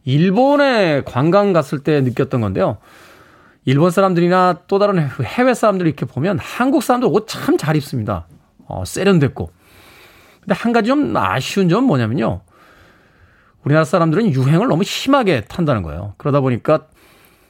[0.04, 2.78] 일본에 관광 갔을 때 느꼈던 건데요.
[3.66, 8.26] 일본 사람들이나 또 다른 해외 사람들 이렇게 보면 한국 사람들 옷 참 잘 입습니다.
[8.66, 9.52] 어, 세련됐고.
[10.42, 12.42] 근데 한 가지 좀 아쉬운 점은 뭐냐면요.
[13.64, 16.14] 우리나라 사람들은 유행을 너무 심하게 탄다는 거예요.
[16.18, 16.88] 그러다 보니까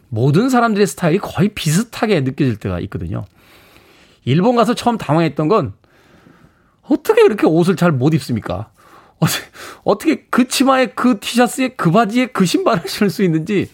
[0.10, 3.26] 모든 사람들의 스타일이 거의 비슷하게 느껴질 때가 있거든요.
[4.26, 5.74] 일본 가서 처음 당황했던 건
[6.82, 8.72] 어떻게 이렇게 옷을 잘 못 입습니까?
[9.84, 13.70] 어떻게 그 치마에 그 티셔츠에 그 바지에 그 신발을 신을 수 있는지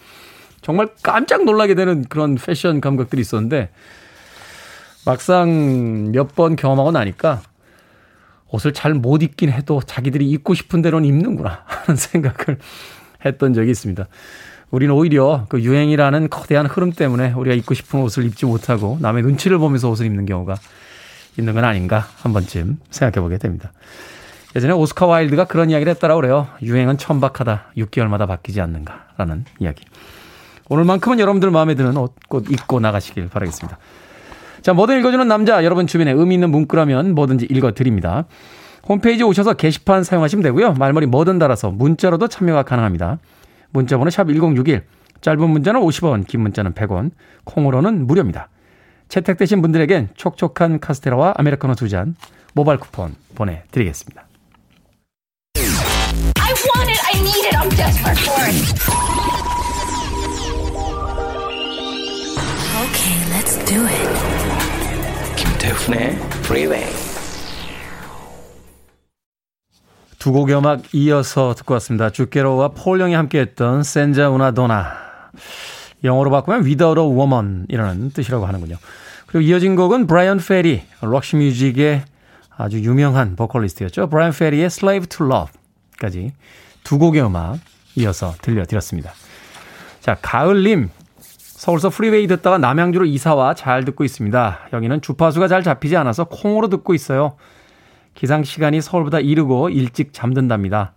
[0.60, 3.70] 정말 깜짝 놀라게 되는 그런 패션 감각들이 있었는데
[5.06, 7.42] 막상 몇 번 경험하고 나니까
[8.50, 12.58] 옷을 잘 못 입긴 해도 자기들이 입고 싶은 대로는 입는구나 하는 생각을
[13.24, 14.06] 했던 적이 있습니다.
[14.70, 19.58] 우리는 오히려 그 유행이라는 거대한 흐름 때문에 우리가 입고 싶은 옷을 입지 못하고 남의 눈치를
[19.58, 20.56] 보면서 옷을 입는 경우가
[21.38, 23.72] 있는 건 아닌가 한 번쯤 생각해 보게 됩니다.
[24.54, 26.48] 예전에 오스카 와일드가 그런 이야기를 했다라고 그래요.
[26.62, 27.72] 유행은 천박하다.
[27.76, 29.84] 6개월마다 바뀌지 않는가라는 이야기.
[30.68, 33.78] 오늘만큼은 여러분들 마음에 드는 옷꼭 입고 나가시길 바라겠습니다.
[34.66, 38.24] 자, 뭐든 읽어주는 남자, 여러분 주변에 의미 있는 문구라면 뭐든지 읽어드립니다.
[38.88, 40.72] 홈페이지 오셔서 게시판 사용하시면 되고요.
[40.72, 43.20] 말머리 뭐든 달아서 문자로도 참여가 가능합니다.
[43.70, 44.82] 문자번호 샵 1061,
[45.20, 47.12] 짧은 문자는 50원, 긴 문자는 100원,
[47.44, 48.48] 콩으로는 무료입니다.
[49.08, 52.16] 채택되신 분들에겐 촉촉한 카스테라와 아메리카노 두 잔
[52.52, 54.26] 모바일 쿠폰 보내드리겠습니다.
[56.40, 58.56] I want it, I need it, I'm desperate for it.
[62.82, 64.45] Okay, let's do it.
[65.66, 66.10] 김태훈의
[66.44, 66.86] Freeway.
[70.18, 72.10] 두 곡의 음악 이어서 듣고 왔습니다.
[72.10, 74.92] 주케로와 폴영이 함께했던 센자 우나 도나.
[76.04, 78.76] 영어로 바꾸면 Without a Woman이라는 뜻이라고 하는군요.
[79.26, 82.04] 그리고 이어진 곡은 브라이언 페리, 록시 뮤직의
[82.56, 84.08] 아주 유명한 보컬리스트였죠.
[84.08, 86.32] 브라이언 페리의 Slave to Love까지
[86.84, 87.58] 두 곡의 음악
[87.96, 89.12] 이어서 들려드렸습니다.
[90.00, 90.90] 자, 가을님.
[91.56, 94.68] 서울서 프리웨이 듣다가 남양주로 이사와 잘 듣고 있습니다.
[94.74, 97.36] 여기는 주파수가 잘 잡히지 않아서 콩으로 듣고 있어요.
[98.14, 100.92] 기상 시간이 서울보다 이르고 일찍 잠든답니다.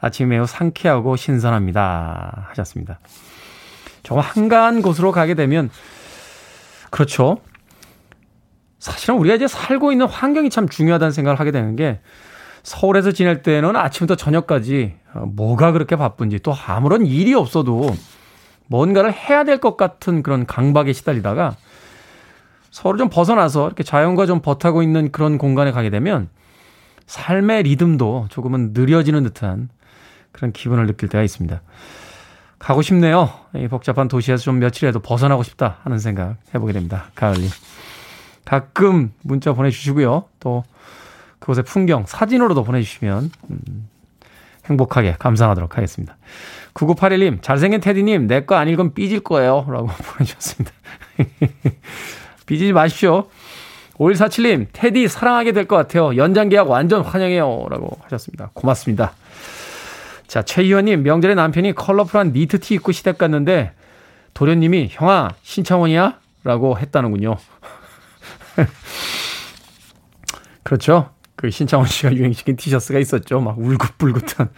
[0.00, 2.46] 아침 매우 상쾌하고 신선합니다.
[2.48, 2.98] 하셨습니다.
[4.02, 5.70] 정말 한가한 곳으로 가게 되면
[6.90, 7.38] 그렇죠.
[8.80, 12.00] 사실은 우리가 이제 살고 있는 환경이 참 중요하다는 생각을 하게 되는 게
[12.64, 17.94] 서울에서 지낼 때는 아침부터 저녁까지 어, 뭐가 그렇게 바쁜지 또 아무런 일이 없어도
[18.72, 21.56] 뭔가를 해야 될 것 같은 그런 강박에 시달리다가
[22.70, 26.30] 서로 좀 벗어나서 이렇게 자연과 좀 버타고 있는 그런 공간에 가게 되면
[27.06, 29.68] 삶의 리듬도 조금은 느려지는 듯한
[30.32, 31.60] 그런 기분을 느낄 때가 있습니다.
[32.58, 33.28] 가고 싶네요.
[33.56, 37.10] 이 복잡한 도시에서 좀 며칠이라도 벗어나고 싶다 하는 생각 해보게 됩니다.
[37.14, 37.50] 가을님.
[38.46, 40.24] 가끔 문자 보내주시고요.
[40.40, 40.64] 또
[41.40, 43.88] 그곳의 풍경 사진으로도 보내주시면 음,
[44.64, 46.16] 행복하게 감상하도록 하겠습니다.
[46.74, 49.66] 9981님, 잘생긴 테디님, 내 거 안 읽으면 삐질 거예요.
[49.68, 50.72] 라고 보내주셨습니다.
[52.46, 53.28] 삐지지 마십시오.
[53.98, 56.16] 5147님, 테디 사랑하게 될 것 같아요.
[56.16, 57.66] 연장 계약 완전 환영해요.
[57.70, 58.50] 라고 하셨습니다.
[58.54, 59.12] 고맙습니다.
[60.26, 63.72] 자, 최희원님, 명절에 남편이 컬러풀한 니트티 입고 시댁 갔는데
[64.34, 66.18] 도련님이 형아 신창원이야?
[66.44, 67.36] 라고 했다는군요.
[70.62, 71.10] 그렇죠.
[71.36, 73.40] 그 신창원 씨가 유행시킨 티셔츠가 있었죠.
[73.40, 74.48] 막 울긋불긋한.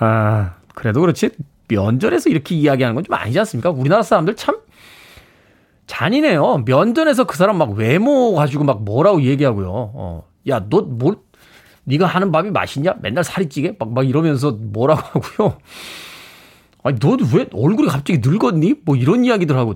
[0.00, 1.28] 아, 그래도 그렇지.
[1.68, 3.68] 면전에서 이렇게 이야기하는 건 좀 아니지 않습니까?
[3.68, 4.56] 우리나라 사람들 참
[5.86, 6.62] 잔인해요.
[6.64, 9.68] 면전에서 그 사람 막 외모 가지고 막 뭐라고 얘기하고요.
[9.70, 10.24] 어.
[10.48, 11.16] 야, 너 뭘,
[11.84, 12.94] 네가 하는 밥이 맛있냐?
[13.02, 13.76] 맨날 살이 찌게?
[13.78, 15.58] 막, 막 이러면서 뭐라고 하고요.
[16.82, 18.76] 아니, 너도 왜 얼굴이 갑자기 늙었니?
[18.86, 19.74] 뭐 이런 이야기들 하고.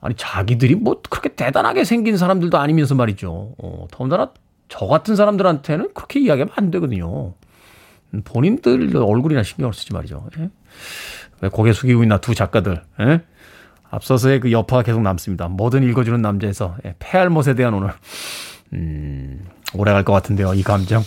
[0.00, 3.54] 아니, 자기들이 뭐 그렇게 대단하게 생긴 사람들도 아니면서 말이죠.
[3.58, 4.32] 어, 더군다나
[4.70, 7.34] 저 같은 사람들한테는 그렇게 이야기하면 안 되거든요.
[8.24, 10.26] 본인들 얼굴이나 신경을 쓰지 말이죠.
[10.38, 10.50] 예?
[11.40, 12.82] 왜 고개 숙이고 있나 두 작가들.
[13.00, 13.20] 예?
[13.90, 15.48] 앞서서의 그 여파가 계속 남습니다.
[15.48, 17.90] 뭐든 읽어주는 남자에서 예, 폐알못에 대한 오늘
[18.72, 20.54] 음, 오래 갈 것 같은데요.
[20.54, 21.02] 이 감정.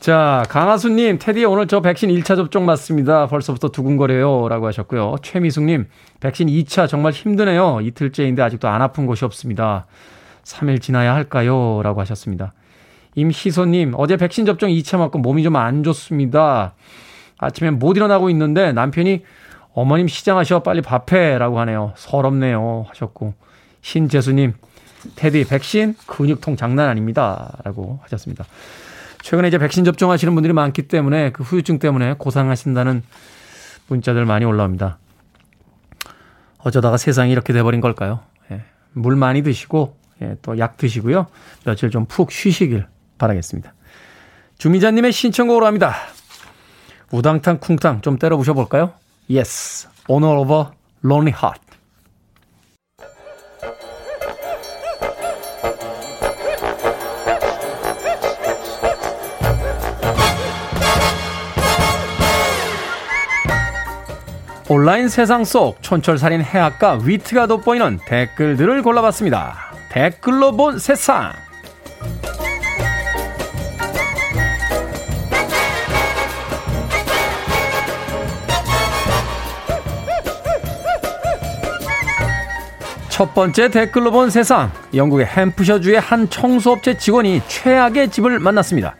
[0.00, 3.26] 자, 강하수님, 테디 오늘 저 백신 1차 접종 맞습니다.
[3.26, 4.48] 벌써부터 두근거려요.
[4.48, 5.16] 라고 하셨고요.
[5.22, 5.86] 최미숙님,
[6.20, 7.80] 백신 2차 정말 힘드네요.
[7.80, 9.86] 이틀째인데 아직도 안 아픈 곳이 없습니다.
[10.44, 11.80] 3일 지나야 할까요?
[11.82, 12.52] 라고 하셨습니다.
[13.14, 16.74] 임희소님, 어제 백신 접종 2차 맞고 몸이 좀 안 좋습니다.
[17.38, 19.24] 아침에 못 일어나고 있는데 남편이
[19.74, 21.92] 어머님 시장하셔 빨리 밥해 라고 하네요.
[21.96, 22.86] 서럽네요.
[22.88, 23.34] 하셨고.
[23.82, 24.54] 신재수님,
[25.16, 27.58] 테디 백신 근육통 장난 아닙니다.
[27.64, 28.44] 라고 하셨습니다.
[29.22, 33.02] 최근에 이제 백신 접종하시는 분들이 많기 때문에 그 후유증 때문에 고상하신다는
[33.88, 34.98] 문자들 많이 올라옵니다.
[36.58, 38.20] 어쩌다가 세상이 이렇게 돼버린 걸까요?
[38.50, 38.62] 예.
[38.92, 41.26] 물 많이 드시고 예, 또 약 드시고요.
[41.64, 42.86] 며칠 좀 푹 쉬시길
[43.18, 43.74] 바라겠습니다.
[44.58, 45.94] 주미자님의 신청곡으로 합니다.
[47.10, 48.92] 우당탕 쿵탕 좀 때려 부셔 볼까요?
[49.30, 50.64] Yes, Honor of a
[51.04, 51.64] Lonely Heart.
[64.70, 69.56] 온라인 세상 속 촌철살인 해학과 위트가 돋보이는 댓글들을 골라봤습니다.
[69.90, 71.32] 댓글로 본 세상.
[83.14, 84.72] 첫 번째 댓글로 본 세상.
[84.92, 88.96] 영국의 햄프셔주의 한 청소업체 직원이 최악의 집을 만났습니다.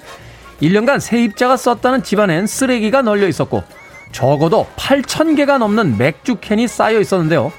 [0.62, 3.64] 1년간 세입자가 썼다는 집안엔 쓰레기가 널려 있었고
[4.12, 7.50] 적어도 8,000개가 넘는 맥주 캔이 쌓여 있었는데요.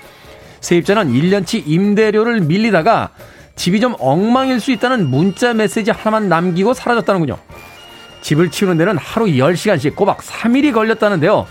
[0.61, 3.09] 세입자는 1년치 임대료를 밀리다가
[3.57, 7.37] 집이 좀 엉망일 수 있다는 문자 메시지 하나만 남기고 사라졌다는군요.
[8.21, 11.47] 집을 치우는 데는 하루 10시간씩 꼬박 3일이 걸렸다는데요.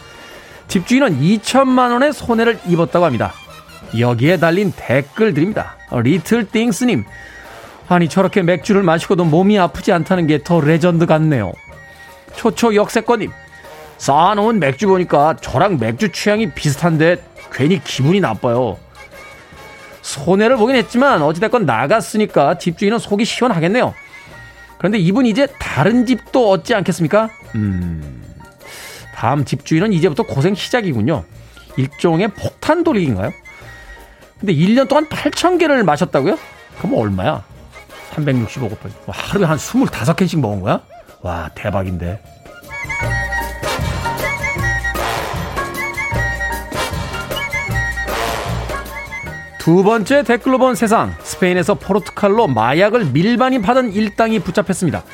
[0.68, 3.34] 집주인은 2천만 원의 손해를 입었다고 합니다.
[3.98, 5.76] 여기에 달린 댓글들입니다.
[6.02, 7.04] Little Things님.
[7.88, 11.52] 아니 저렇게 맥주를 마시고도 몸이 아프지 않다는 게 더 레전드 같네요.
[12.34, 13.30] 초초 역세권님.
[13.98, 18.78] 쌓아놓은 맥주 보니까 저랑 맥주 취향이 비슷한데 괜히 기분이 나빠요.
[20.02, 23.94] 손해를 보긴 했지만 어찌됐건 나갔으니까 집주인은 속이 시원하겠네요.
[24.78, 27.30] 그런데 이분 이제 다른 집도 얻지 않겠습니까?
[27.54, 28.22] 음,
[29.14, 31.24] 다음 집주인은 이제부터 고생 시작이군요.
[31.76, 33.32] 일종의 폭탄 돌리기인가요?
[34.44, 36.38] 근데 1년 동안 8,000개를 마셨다고요?
[36.76, 37.42] 그럼 얼마야?
[38.12, 38.90] 365번.
[39.06, 40.82] 하루에 한 25캔씩 먹은 거야?
[41.22, 42.20] 와, 대박인데.
[49.58, 51.14] 두 번째 댓글로 본 세상.
[51.22, 55.04] 스페인에서 포르투갈로 마약을 밀반이 받은 일당이 붙잡혔습니다.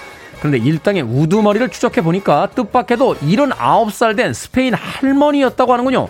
[0.40, 6.08] 그런데 일당의 우두머리를 추적해 보니까 뜻밖에도 79살 된 스페인 할머니였다고 하는군요.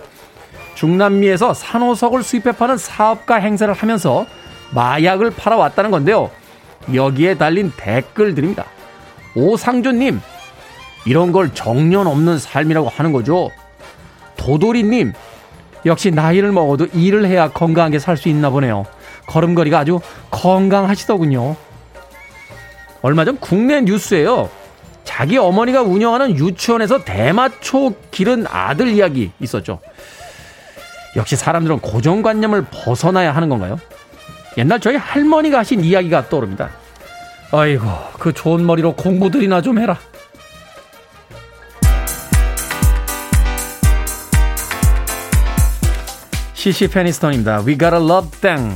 [0.81, 4.25] 중남미에서 산호석을 수입해 파는 사업가 행세를 하면서
[4.71, 6.31] 마약을 팔아왔다는 건데요.
[6.91, 8.65] 여기에 달린 댓글들입니다.
[9.35, 10.19] 오상준님,
[11.05, 13.51] 이런 걸 정년 없는 삶이라고 하는 거죠.
[14.37, 15.13] 도돌이님,
[15.85, 18.87] 역시 나이를 먹어도 일을 해야 건강하게 살 수 있나 보네요.
[19.27, 19.99] 걸음걸이가 아주
[20.31, 21.57] 건강하시더군요.
[23.03, 24.49] 얼마 전 국내 뉴스에요.
[25.03, 29.79] 자기 어머니가 운영하는 유치원에서 대마초 기른 아들 이야기 있었죠.
[31.15, 33.79] 역시 사람들은 고정관념을 벗어나야 하는 건가요?
[34.57, 36.69] 옛날 저희 할머니가 하신 이야기가 떠오릅니다.
[37.51, 37.85] 아이고,
[38.19, 39.97] 그 좋은 머리로 공부들이나 좀 해라.
[46.53, 47.63] 시시 페니스턴입니다.
[47.65, 48.71] We gotta love them.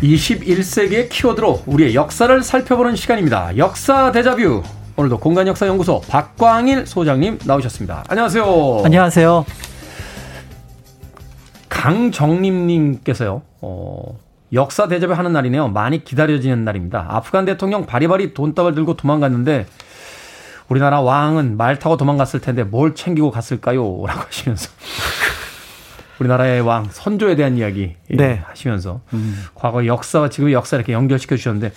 [0.00, 3.56] 21세기의 키워드로 우리의 역사를 살펴보는 시간입니다.
[3.56, 4.62] 역사 대자뷰.
[4.96, 8.04] 오늘도 공간역사연구소 박광일 소장님 나오셨습니다.
[8.08, 8.82] 안녕하세요.
[8.84, 9.44] 안녕하세요.
[11.68, 13.42] 강정림님께서요.
[13.60, 14.18] 어,
[14.52, 15.68] 역사 대접을 하는 날이네요.
[15.68, 17.06] 많이 기다려지는 날입니다.
[17.10, 19.66] 아프간 대통령 바리바리 돈다발 들고 도망갔는데
[20.68, 24.04] 우리나라 왕은 말 타고 도망갔을 텐데 뭘 챙기고 갔을까요?
[24.06, 24.70] 라고 하시면서
[26.18, 28.42] 우리나라의 왕 선조에 대한 이야기 예, 네.
[28.46, 29.44] 하시면서 음.
[29.54, 31.72] 과거 역사와 지금의 역사 이렇게 연결시켜 주셨는데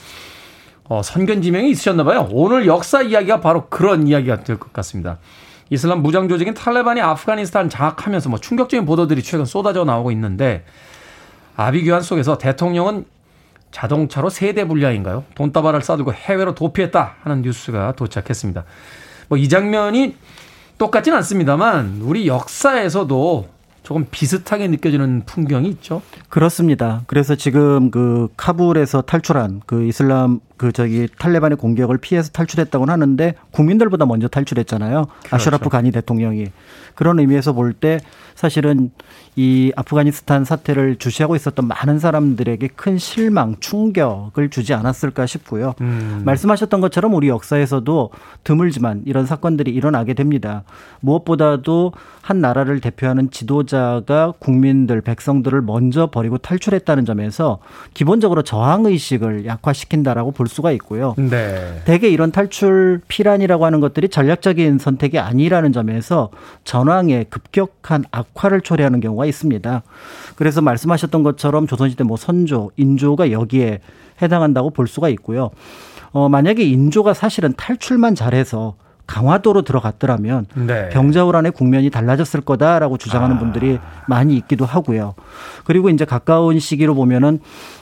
[0.85, 2.27] 어, 선견지명이 있으셨나 봐요.
[2.31, 5.19] 오늘 역사 이야기가 바로 그런 이야기가 될 것 같습니다.
[5.69, 10.65] 이슬람 무장 조직인 탈레반이 아프가니스탄 장악하면서 뭐 충격적인 보도들이 최근 쏟아져 나오고 있는데
[11.55, 13.05] 아비 규환 속에서 대통령은
[13.71, 15.25] 자동차로 세대 분량인가요?
[15.35, 18.63] 돈다발을 싸들고 해외로 도피했다 하는 뉴스가 도착했습니다.
[19.27, 20.15] 뭐 이 장면이
[20.79, 23.47] 똑같진 않습니다만 우리 역사에서도
[23.89, 26.03] 조금 비슷하게 느껴지는 풍경이 있죠.
[26.29, 27.01] 그렇습니다.
[27.07, 34.05] 그래서 지금 그 카불에서 탈출한 그 이슬람 그 저기 탈레반의 공격을 피해서 탈출했다고는 하는데 국민들보다
[34.05, 35.07] 먼저 탈출했잖아요.
[35.07, 35.35] 그렇죠.
[35.35, 36.51] 아슈라프 가니 대통령이
[36.95, 37.99] 그런 의미에서 볼 때
[38.35, 38.89] 사실은
[39.35, 45.75] 이 아프가니스탄 사태를 주시하고 있었던 많은 사람들에게 큰 실망, 충격을 주지 않았을까 싶고요.
[45.81, 46.23] 음.
[46.25, 48.09] 말씀하셨던 것처럼 우리 역사에서도
[48.43, 50.63] 드물지만 이런 사건들이 일어나게 됩니다.
[51.01, 57.59] 무엇보다도 한 나라를 대표하는 지도자가 국민들, 백성들을 먼저 버리고 탈출했다는 점에서
[57.93, 61.13] 기본적으로 저항 의식을 약화시킨다라고 볼 수가 있고요.
[61.17, 61.81] 네.
[61.85, 66.29] 대개 이런 탈출 피란이라고 하는 것들이 전략적인 선택이 아니라는 점에서
[66.63, 69.83] 전 황의 급격한 악화를 초래하는 경우가 있습니다.
[70.35, 73.79] 그래서 말씀하셨던 것처럼 조선시대 뭐 선조, 인조가 여기에
[74.21, 75.51] 해당한다고 볼 수가 있고요.
[76.11, 78.75] 어, 만약에 인조가 사실은 탈출만 잘해서
[79.09, 80.89] 강화도로 들어갔더라면 네.
[80.89, 83.39] 병자호란의 국면이 달라졌을 거다라고 주장하는 아.
[83.39, 85.15] 분들이 많이 있기도 하고요.
[85.65, 87.39] 그리고 이제 가까운 시기로 보면은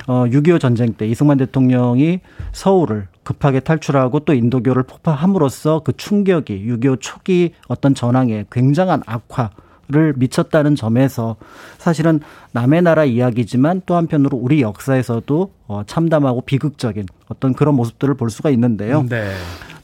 [0.07, 2.21] 어 6.25 전쟁 때 이승만 대통령이
[2.53, 9.49] 서울을 급하게 탈출하고 또 인도교를 폭파함으로써 그 충격이 6.25 초기 어떤 전황에 굉장한 악화
[9.89, 11.37] 를 미쳤다는 점에서
[11.77, 12.19] 사실은
[12.51, 18.49] 남의 나라 이야기지만 또 한편으로 우리 역사에서도 어, 참담하고 비극적인 어떤 그런 모습들을 볼 수가
[18.49, 19.05] 있는데요.
[19.07, 19.31] 네.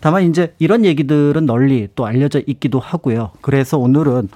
[0.03, 3.31] 다만 이제 이런 얘기들은 널리 또 알려져 있기도 하고요.
[3.39, 4.27] 그래서 오늘은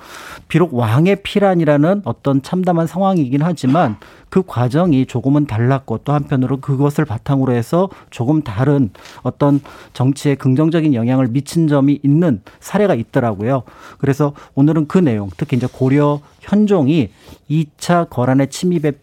[0.48, 3.98] 비록 왕의 피란이라는 어떤 참담한 상황이긴 하지만
[4.30, 8.92] 그 과정이 조금은 달랐고 또 한편으로 그것을 바탕으로 해서 조금 다른
[9.24, 9.60] 어떤
[9.92, 13.64] 정치에 긍정적인 영향을 미친 점이 있는 사례가 있더라고요.
[13.98, 17.10] 그래서 오늘은 그 내용, 특히 이제 고려 현종이
[17.50, 18.94] 2차 거란의 침입에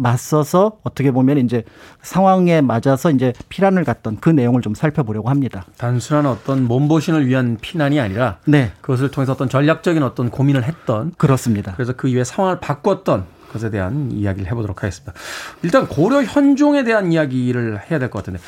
[0.00, 1.64] 맞서서 어떻게 보면 이제
[2.02, 5.64] 상황에 맞아서 이제 피난을 갔던 그 내용을 좀 살펴보려고 합니다.
[5.76, 8.72] 단순한 어떤 몸보신을 위한 피난이 아니라 네.
[8.80, 11.72] 그것을 통해서 어떤 전략적인 어떤 고민을 했던 그렇습니다.
[11.76, 15.12] 그래서 그 이후에 상황을 바꿨던 것에 대한 이야기를 해보도록 하겠습니다.
[15.62, 18.38] 일단 고려 현종에 대한 이야기를 해야 될 것 같은데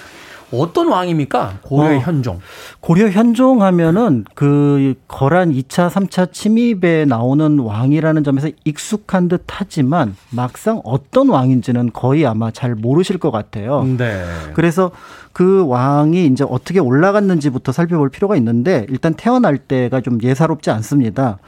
[0.53, 1.59] 어떤 왕입니까?
[1.63, 2.41] 고려 어, 현종.
[2.81, 10.81] 고려 현종 하면은 그 거란 2차, 3차 침입에 나오는 왕이라는 점에서 익숙한 듯 하지만 막상
[10.85, 13.85] 어떤 왕인지는 거의 아마 잘 모르실 것 같아요.
[13.97, 14.25] 네.
[14.55, 14.91] 그래서
[15.33, 21.39] 그 왕이 이제 어떻게 올라갔는지부터 살펴볼 필요가 있는데 일단 태어날 때가 좀 예사롭지 않습니다.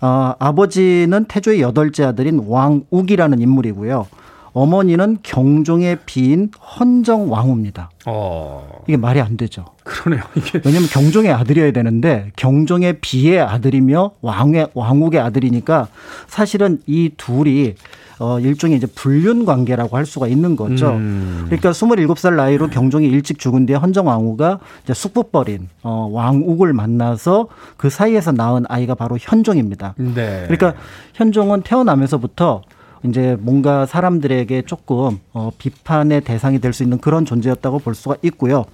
[0.00, 4.06] 어, 아버지는 태조의 여덟째 아들인 왕욱이라는 인물이고요.
[4.58, 7.90] 어머니는 경종의 비인 헌정 왕후입니다.
[8.06, 8.82] 어.
[8.88, 9.66] 이게 말이 안 되죠.
[9.84, 10.24] 그러네요.
[10.34, 15.86] 이게 왜냐하면 경종의 아들이어야 되는데 경종의 비의 아들이며 왕의 왕욱의 아들이니까
[16.26, 17.74] 사실은 이 둘이
[18.18, 20.90] 어 일종의 이제 불륜 관계라고 할 수가 있는 거죠.
[20.90, 21.44] 음.
[21.46, 27.46] 그러니까 27살 나이로 경종이 일찍 죽은 뒤에 헌정 왕후가 이제 숙부벌인 어 왕욱을 만나서
[27.76, 29.94] 그 사이에서 낳은 아이가 바로 현종입니다.
[29.98, 30.46] 네.
[30.48, 30.74] 그러니까
[31.14, 32.62] 현종은 태어나면서부터
[33.04, 38.64] 이제 뭔가 사람들에게 조금 어, 비판의 대상이 될 수 있는 그런 존재였다고 볼 수가 있고요.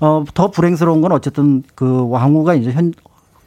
[0.00, 2.92] 어, 더 불행스러운 건 어쨌든 그 왕후가 이제 현,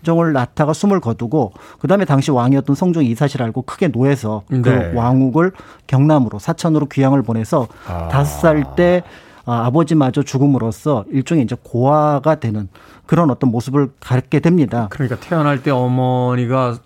[0.03, 4.61] 정을 낳다가 숨을 거두고 그다음에 당시 왕이었던 성종이 이 사실을 알고 크게 노해서 그 네.
[4.61, 5.51] 그 왕욱을
[5.87, 8.07] 경남으로 사천으로 귀향을 보내서 아.
[8.07, 8.41] 다섯 아.
[8.41, 9.03] 살때
[9.45, 12.69] 아버지마저 죽음으로써 일종의 이제 고아가 되는
[13.05, 14.87] 그런 어떤 모습을 갖게 됩니다.
[14.91, 16.77] 그러니까 태어날 때 어머니가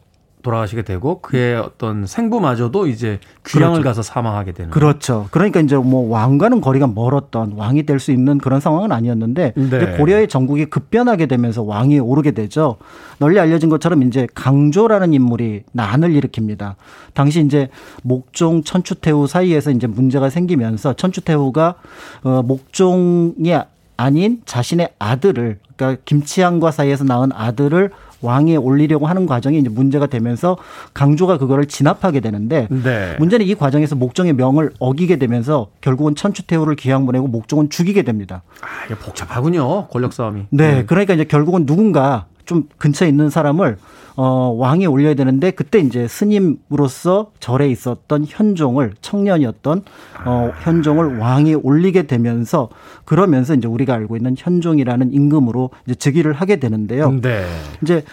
[0.44, 3.84] 돌아가시게 되고 그의 어떤 생부마저도 이제 귀향을 그렇죠.
[3.84, 4.70] 가서 사망하게 되는.
[4.70, 5.28] 그렇죠.
[5.32, 9.98] 그러니까 이제 뭐 왕과는 거리가 멀었던 왕이 될 수 있는 그런 상황은 아니었는데 네.
[9.98, 12.76] 고려의 전국이 급변하게 되면서 왕이 오르게 되죠.
[13.18, 16.76] 널리 알려진 것처럼 이제 강조라는 인물이 난을 일으킵니다.
[17.14, 17.70] 당시 이제
[18.04, 21.76] 목종 천추태후 사이에서 이제 문제가 생기면서 천추태후가
[22.24, 23.56] 어 목종이
[23.96, 27.92] 아닌 자신의 아들을 그러니까 김치향과 사이에서 낳은 아들을
[28.24, 30.58] 왕위에 올리려고 하는 과정이 이제 문제가 되면서
[30.94, 33.16] 강조가 그거를 진압하게 되는데 네.
[33.20, 38.44] 문제는 이 과정에서 목종의 명을 어기게 되면서 결국은 천추태후를 귀양 보내고 목종은 죽이게 됩니다.
[38.62, 39.88] 아, 이게 복잡하군요.
[39.88, 40.44] 권력 싸움이.
[40.50, 43.78] 네, 그러니까 이제 결국은 누군가 좀 근처에 있는 사람을
[44.16, 49.82] 어, 왕에 올려야 되는데 그때 이제 스님으로서 절에 있었던 현종을 청년이었던
[50.26, 52.70] 어, 현종을 왕에 올리게 되면서
[53.06, 57.12] 그러면서 이제 우리가 알고 있는 현종이라는 임금으로 이제 즉위를 하게 되는데요.
[57.22, 57.44] 네.
[57.82, 58.04] 이제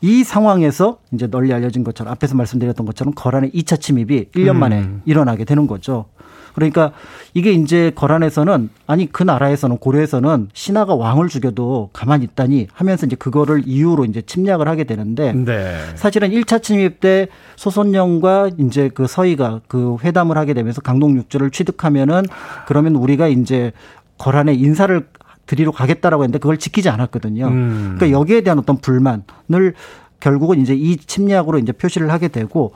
[0.00, 5.02] 이 상황에서 이제 널리 알려진 것처럼 앞에서 말씀드렸던 것처럼 거란의 2차 침입이 1년 만에 음.
[5.04, 6.06] 일어나게 되는 거죠.
[6.54, 6.92] 그러니까
[7.34, 13.62] 이게 이제 거란에서는 아니 그 나라에서는 고려에서는 신하가 왕을 죽여도 가만히 있다니 하면서 이제 그거를
[13.66, 15.76] 이유로 이제 침략을 하게 되는데 네.
[15.94, 22.24] 사실은 1차 침입 때 소손영과 이제 그 서희가 그 회담을 하게 되면서 강동 육조를 취득하면은
[22.66, 23.72] 그러면 우리가 이제
[24.18, 25.06] 거란의 인사를
[25.46, 27.46] 드리러 가겠다라고 했는데 그걸 지키지 않았거든요.
[27.48, 27.94] 음.
[27.96, 29.74] 그러니까 여기에 대한 어떤 불만을
[30.20, 32.72] 결국은 이제 이 침략으로 이제 표시를 하게 되고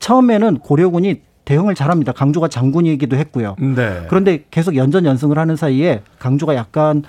[0.00, 2.12] 처음에는 고려군이 대응을 잘합니다.
[2.12, 3.56] 강조가 장군이기도 했고요.
[3.58, 4.02] 네.
[4.08, 7.04] 그런데 계속 연전 연승을 하는 사이에 강조가 약간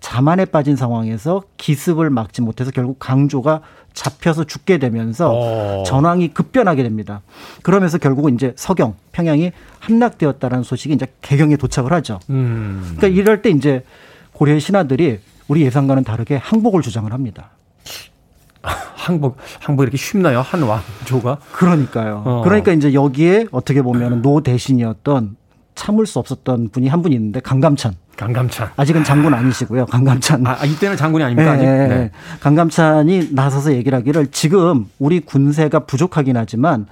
[0.00, 3.60] 자만에 빠진 상황에서 기습을 막지 못해서 결국 강조가
[3.92, 5.82] 잡혀서 죽게 되면서 어.
[5.84, 7.20] 전황이 급변하게 됩니다.
[7.62, 12.18] 그러면서 결국은 이제 서경, 평양이 함락되었다라는 소식이 이제 개경에 도착을 하죠.
[12.30, 12.94] 음.
[12.96, 13.84] 그러니까 이럴 때 이제
[14.32, 17.50] 고려의 신하들이 우리 예상과는 다르게 항복을 주장을 합니다.
[19.02, 20.40] 항복 항복 이렇게 쉽나요?
[20.40, 21.38] 한 왕조가?
[21.52, 22.22] 그러니까요.
[22.24, 22.42] 어.
[22.44, 25.36] 그러니까 이제 여기에 어떻게 보면 노 대신이었던
[25.74, 27.94] 참을 수 없었던 분이 한 분이 있는데 강감찬.
[28.16, 28.70] 강감찬.
[28.76, 29.86] 아직은 장군 아니시고요.
[29.86, 30.46] 강감찬.
[30.46, 31.52] 아, 이때는 장군이 아닙니까?
[31.52, 31.64] 아직?
[31.64, 32.10] 네, 네.
[32.40, 36.86] 강감찬이 나서서 얘기를 하기를 지금 우리 군세가 부족하긴 하지만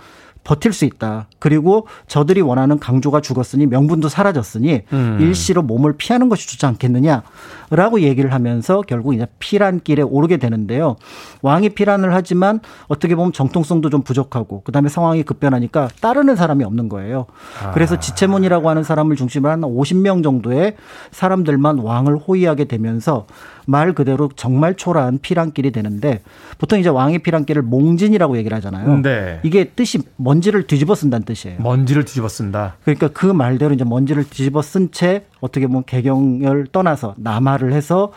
[0.44, 1.26] 버틸 수 있다.
[1.38, 5.18] 그리고 저들이 원하는 강조가 죽었으니 명분도 사라졌으니 음.
[5.20, 10.96] 일시로 몸을 피하는 것이 좋지 않겠느냐라고 얘기를 하면서 결국 이제 피란길에 오르게 되는데요.
[11.42, 17.26] 왕이 피란을 하지만 어떻게 보면 정통성도 좀 부족하고 그다음에 상황이 급변하니까 따르는 사람이 없는 거예요.
[17.74, 20.76] 그래서 지체문이라고 하는 사람을 중심으로 한 50명 정도의
[21.10, 23.26] 사람들만 왕을 호위하게 되면서
[23.70, 26.20] 말 그대로 정말 초라한 피란길이 되는데
[26.58, 29.00] 보통 이제 왕의 피란길을 몽진이라고 얘기를 하잖아요.
[29.02, 29.40] 네.
[29.44, 31.58] 이게 뜻이 먼지를 뒤집어 쓴다는 뜻이에요.
[31.60, 32.76] 먼지를 뒤집어 쓴다.
[32.84, 38.12] 그러니까 그 말대로 이제 먼지를 뒤집어 쓴 채 어떻게 보면 개경을 떠나서 남하를 해서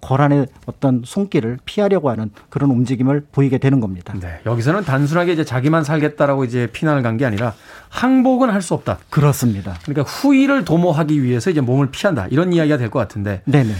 [0.00, 4.14] 거란의 어떤 손길을 피하려고 하는 그런 움직임을 보이게 되는 겁니다.
[4.18, 4.40] 네.
[4.46, 7.54] 여기서는 단순하게 이제 자기만 살겠다라고 이제 피난을 간 게 아니라
[7.90, 8.98] 항복은 할 수 없다.
[9.10, 9.76] 그렇습니다.
[9.84, 12.26] 그러니까 후위를 도모하기 위해서 이제 몸을 피한다.
[12.30, 13.42] 이런 이야기가 될 것 같은데.
[13.44, 13.70] 네네.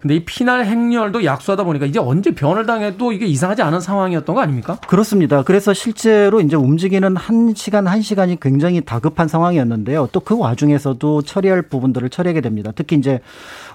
[0.00, 4.42] 근데 이 피날 행렬도 약수하다 보니까 이제 언제 변을 당해도 이게 이상하지 않은 상황이었던 거
[4.42, 4.78] 아닙니까?
[4.86, 5.42] 그렇습니다.
[5.42, 10.08] 그래서 실제로 이제 움직이는 한 시간 한 시간이 굉장히 다급한 상황이었는데요.
[10.12, 12.72] 또 그 와중에서도 처리할 부분들을 처리하게 됩니다.
[12.74, 13.20] 특히 이제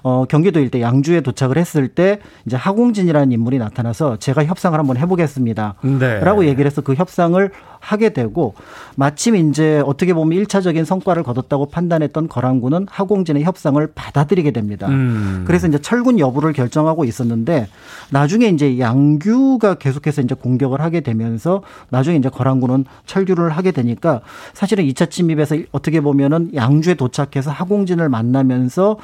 [0.02, 5.74] 어 경기도 일대 양주에 도착을 했을 때 이제 하공진이라는 인물이 나타나서 제가 협상을 한번 해보겠습니다.
[5.82, 6.20] 네.
[6.20, 7.50] 라고 얘기를 해서 그 협상을
[7.82, 8.54] 하게 되고
[8.94, 14.88] 마침 이제 어떻게 보면 일차적인 성과를 거뒀다고 판단했던 거란군은 하공진의 협상을 받아들이게 됩니다.
[14.88, 15.42] 음.
[15.46, 17.66] 그래서 이제 철군 여부를 결정하고 있었는데
[18.10, 24.20] 나중에 이제 양규가 계속해서 이제 공격을 하게 되면서 나중에 이제 거란군은 철규를 하게 되니까
[24.54, 28.96] 사실은 2차 침입에서 어떻게 보면은 양주에 도착해서 하공진을 만나면서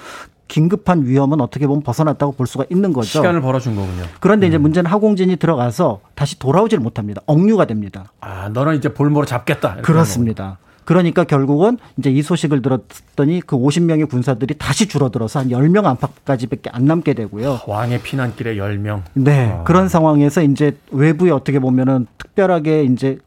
[0.48, 3.06] 긴급한 위험은 어떻게 보면 벗어났다고 볼 수가 있는 거죠.
[3.08, 4.04] 시간을 벌어준 거군요.
[4.20, 7.22] 그런데 이제 문제는 하공진이 들어가서 다시 돌아오질 못합니다.
[7.26, 8.12] 억류가 됩니다.
[8.20, 9.76] 아, 너는 이제 볼모로 잡겠다.
[9.82, 10.58] 그렇습니다.
[10.88, 16.86] 그러니까 결국은 이제 이 소식을 들었더니 그 50명의 군사들이 다시 줄어들어서 한 10명 안팎까지밖에 안
[16.86, 17.60] 남게 되고요.
[17.66, 19.02] 왕의 피난길에 10명.
[19.12, 19.50] 네.
[19.52, 19.64] 아.
[19.64, 23.18] 그런 상황에서 이제 외부에 어떻게 보면은 특별하게 이제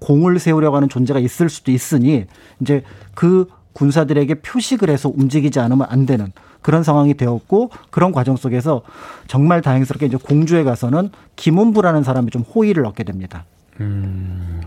[0.00, 2.26] 공을 세우려고 하는 존재가 있을 수도 있으니
[2.60, 2.82] 이제
[3.14, 6.32] 그 군사들에게 표식을 해서 움직이지 않으면 안 되는
[6.66, 8.82] 그런 상황이 되었고 그런 과정 속에서
[9.28, 13.44] 정말 다행스럽게 이제 공주에 가서는 김은부라는 사람이 좀 호의를 얻게 됩니다.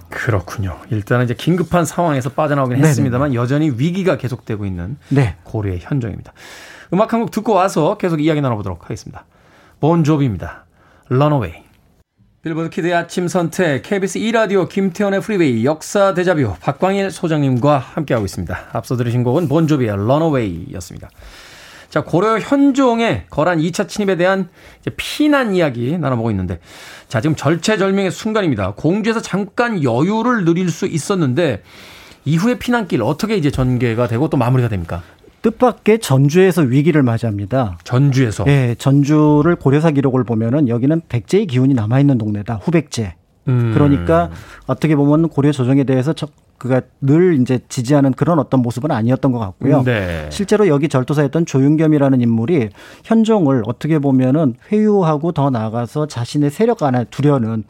[0.08, 0.78] 그렇군요.
[0.92, 2.88] 일단은 이제 긴급한 상황에서 빠져나오긴 네네.
[2.88, 5.36] 했습니다만 여전히 위기가 계속되고 있는 네.
[5.44, 6.32] 고려의 현종입니다.
[6.94, 9.26] 음악 한 곡 듣고 와서 계속 이야기 나눠보도록 하겠습니다.
[9.82, 10.68] 본조비입니다.
[11.10, 11.64] Runaway.
[12.44, 18.58] 빌보드 키드의 아침 선택 KBS 2라디오 김태훈의 프리웨이 역사 데자뷰 박광일 소장님과 함께하고 있습니다.
[18.72, 21.10] 앞서 들으신 곡은 본조비의 Runaway였습니다.
[21.90, 24.50] 자, 고려 현종의 거란 2차 침입에 대한
[24.96, 26.60] 피난 이야기 나눠보고 있는데,
[27.08, 28.74] 자, 지금 절체절명의 순간입니다.
[28.76, 31.64] 공주에서 잠깐 여유를 누릴 수 있었는데,
[32.26, 35.02] 이후의 피난길 어떻게 이제 전개가 되고 또 마무리가 됩니까?
[35.42, 37.80] 뜻밖의 전주에서 위기를 맞이합니다.
[37.86, 38.44] 전주에서.
[38.48, 42.56] 예, 전주를 고려사 기록을 보면은 여기는 백제의 기운이 남아 있는 동네다.
[42.62, 43.16] 후백제.
[43.48, 43.72] 음.
[43.74, 44.30] 그러니까
[44.68, 46.28] 어떻게 보면 고려 조정에 대해서 저-
[46.60, 49.84] 그가 늘 이제 지지하는 그런 어떤 모습은 아니었던 것 같고요.
[49.84, 50.28] 네.
[50.30, 52.70] 실제로 여기 절도사였던 조윤겸이라는 인물이
[53.06, 57.64] 현종을 어떻게 보면은 회유하고 더 나아가서 자신의 세력 안에 두려는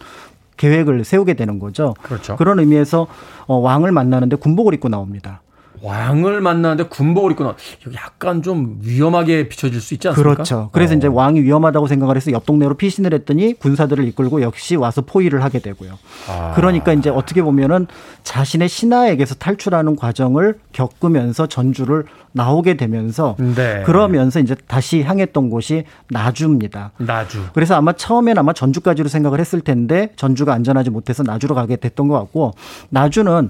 [0.58, 1.94] 계획을 세우게 되는 거죠.
[2.02, 2.36] 그렇죠.
[2.36, 3.08] 그런 의미에서
[3.46, 5.42] 어, 왕을 만나는데 군복을 입고 나옵니다.
[5.82, 7.56] 왕을 만나는데 군복을 입고 나
[7.96, 10.34] 약간 좀 위험하게 비춰질 수 있지 않습니까?
[10.34, 10.70] 그렇죠.
[10.72, 10.98] 그래서 어.
[10.98, 15.60] 이제 왕이 위험하다고 생각을 해서 옆 동네로 피신을 했더니 군사들을 이끌고 역시 와서 포위를 하게
[15.60, 15.98] 되고요.
[16.30, 16.54] 아.
[16.56, 17.88] 그러니까 이제 어떻게 보면은
[18.24, 23.84] 자신의 신하에게서 탈출하는 과정을 겪으면서 전주를 나오게 되면서 네.
[23.86, 26.92] 그러면서 이제 다시 향했던 곳이 나주입니다.
[26.98, 27.44] 나주.
[27.54, 32.20] 그래서 아마 처음엔 아마 전주까지로 생각을 했을 텐데 전주가 안전하지 못해서 나주로 가게 됐던 것
[32.20, 32.54] 같고
[32.90, 33.50] 나주는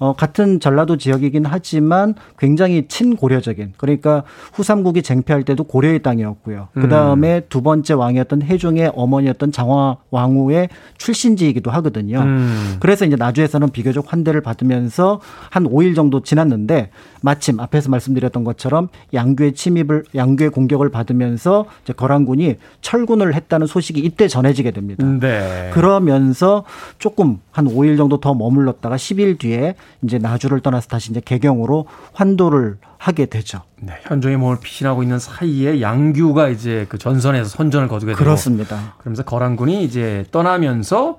[0.00, 6.68] 어 같은 전라도 지역이긴 하지 만 굉장히 친고려적인 그러니까 후삼국이 쟁패할 때도 고려의 땅이었고요.
[6.74, 12.20] 그 다음에 두 번째 왕이었던 해종의 어머니였던 장화 왕후의 출신지이기도 하거든요.
[12.20, 12.76] 음.
[12.80, 16.90] 그래서 이제 나주에서는 비교적 환대를 받으면서 한 5일 정도 지났는데
[17.20, 24.28] 마침 앞에서 말씀드렸던 것처럼 양규의 침입을 양규의 공격을 받으면서 이제 거란군이 철군을 했다는 소식이 이때
[24.28, 25.04] 전해지게 됩니다.
[25.04, 25.70] 네.
[25.72, 26.64] 그러면서
[26.98, 31.86] 조금 한 5일 정도 더 머물렀다가 10일 뒤에 이제 나주를 떠나서 다시 이제 개경 으로
[32.12, 33.62] 환도를 하게 되죠.
[33.80, 38.94] 네, 현종의 몸을 피신하고 있는 사이에 양규가 이제 그 전선에서 선전을 거두게 되고 그렇습니다.
[38.98, 41.18] 그러면서 거란군이 이제 떠나면서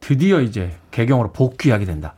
[0.00, 2.14] 드디어 이제 개경으로 복귀하게 된다.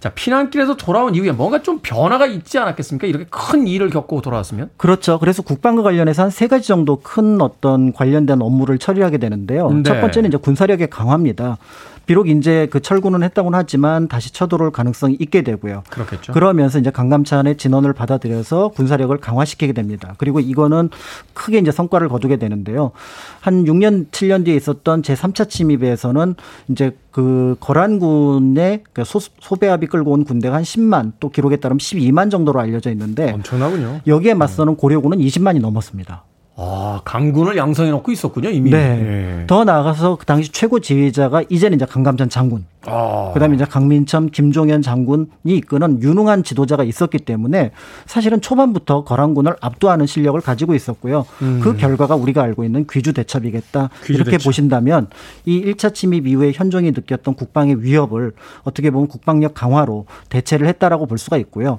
[0.00, 3.06] 자, 피난길에서 돌아온 이후에 뭔가 좀 변화가 있지 않았겠습니까?
[3.06, 4.70] 이렇게 큰 일을 겪고 돌아왔으면?
[4.78, 5.18] 그렇죠.
[5.18, 9.68] 그래서 국방과 관련해서 한 세 가지 정도 큰 어떤 관련된 업무를 처리하게 되는데요.
[9.70, 9.82] 네.
[9.82, 11.58] 첫 번째는 이제 군사력의 강화입니다.
[12.06, 15.84] 비록 이제 그 철군은 했다고는 하지만 다시 쳐들어올 가능성이 있게 되고요.
[15.90, 16.32] 그렇겠죠.
[16.32, 20.14] 그러면서 이제 강감찬의 진원을 받아들여서 군사력을 강화시키게 됩니다.
[20.18, 20.90] 그리고 이거는
[21.34, 22.92] 크게 이제 성과를 거두게 되는데요.
[23.40, 26.34] 한 6년, 7년 뒤에 있었던 제3차 침입에서는
[26.68, 32.30] 이제 그 거란군의 그 소, 소배합이 끌고 온 군대가 한 10만 또 기록에 따르면 12만
[32.30, 34.00] 정도로 알려져 있는데 엄청나군요.
[34.06, 36.24] 여기에 맞서는 고려군은 20만이 넘었습니다.
[36.62, 38.70] 아, 강군을 양성해 놓고 있었군요, 이미.
[38.70, 39.40] 네.
[39.40, 39.46] 예.
[39.46, 43.30] 더 나아가서 그 당시 최고 지휘자가 이제는 이제 강감찬 장군, 아.
[43.32, 47.70] 그다음에 이제 강민첨, 김종현 장군이 이끄는 유능한 지도자가 있었기 때문에
[48.04, 51.24] 사실은 초반부터 거란군을 압도하는 실력을 가지고 있었고요.
[51.62, 53.84] 그 결과가 우리가 알고 있는 귀주 대첩이겠다.
[53.84, 53.88] 음.
[54.02, 54.44] 귀주 이렇게 대첩.
[54.44, 55.08] 보신다면
[55.46, 58.32] 이 1차 침입 이후에 현종이 느꼈던 국방의 위협을
[58.64, 61.78] 어떻게 보면 국방력 강화로 대체를 했다라고 볼 수가 있고요.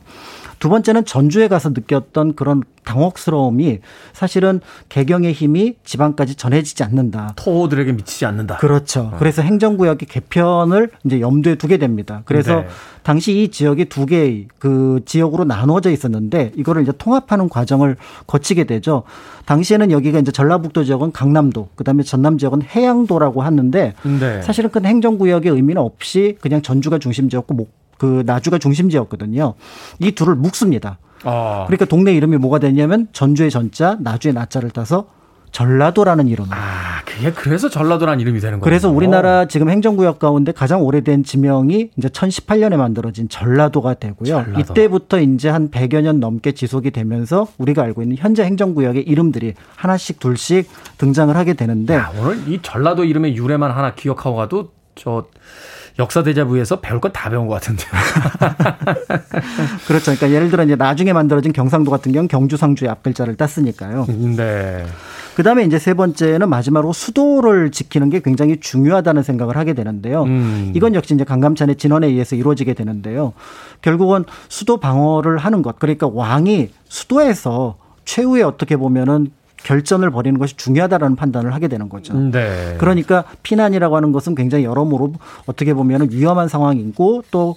[0.57, 3.79] 두 번째는 전주에 가서 느꼈던 그런 당혹스러움이
[4.13, 4.59] 사실은
[4.89, 7.33] 개경의 힘이 지방까지 전해지지 않는다.
[7.35, 8.57] 토호들에게 미치지 않는다.
[8.57, 9.13] 그렇죠.
[9.19, 12.21] 그래서 행정구역의 개편을 이제 염두에 두게 됩니다.
[12.25, 12.67] 그래서 네.
[13.03, 19.03] 당시 이 지역이 두 개의 그 지역으로 나누어져 있었는데 이거를 이제 통합하는 과정을 거치게 되죠.
[19.45, 24.41] 당시에는 여기가 이제 전라북도 지역은 강남도, 그다음에 전남 지역은 해양도라고 하는데 네.
[24.41, 29.53] 사실은 큰 행정구역의 의미는 없이 그냥 전주가 중심지였고 목- 그 나주가 중심지였거든요.
[29.99, 30.97] 이 둘을 묶습니다.
[31.23, 31.65] 아.
[31.67, 35.07] 그러니까 동네 이름이 뭐가 되냐면 전주의 전자, 나주의 나자를 따서
[35.51, 36.55] 전라도라는 이름으로.
[36.55, 38.63] 아, 그게 그래서 전라도란 이름이 되는 거예요.
[38.63, 44.43] 그래서 우리나라 지금 행정구역 가운데 가장 오래된 지명이 이제 1018년에 만들어진 전라도가 되고요.
[44.43, 44.59] 전라도.
[44.59, 50.19] 이때부터 이제 한 100여 년 넘게 지속이 되면서 우리가 알고 있는 현재 행정구역의 이름들이 하나씩
[50.19, 55.25] 둘씩 등장을 하게 되는데 야, 오늘 이 전라도 이름의 유래만 하나 기억하고 가도 저
[55.99, 57.89] 역사 대자부에서 배울 건 다 배운 것 같은데요.
[59.87, 60.05] 그렇죠.
[60.05, 64.05] 그러니까 예를 들어 이제 나중에 만들어진 경상도 같은 경우는 경주 상주의 앞글자를 땄으니까요.
[64.37, 64.85] 네.
[65.35, 70.23] 그다음에 이제 세 번째는 마지막으로 수도를 지키는 게 굉장히 중요하다는 생각을 하게 되는데요.
[70.23, 70.71] 음.
[70.75, 73.33] 이건 역시 이제 강감찬의 진원에 의해서 이루어지게 되는데요.
[73.81, 75.79] 결국은 수도 방어를 하는 것.
[75.79, 79.31] 그러니까 왕이 수도에서 최후의 어떻게 보면은
[79.63, 82.13] 결전을 벌이는 것이 중요하다라는 판단을 하게 되는 거죠.
[82.13, 82.75] 네.
[82.79, 85.13] 그러니까 피난이라고 하는 것은 굉장히 여러모로
[85.45, 87.55] 어떻게 보면 위험한 상황이고 또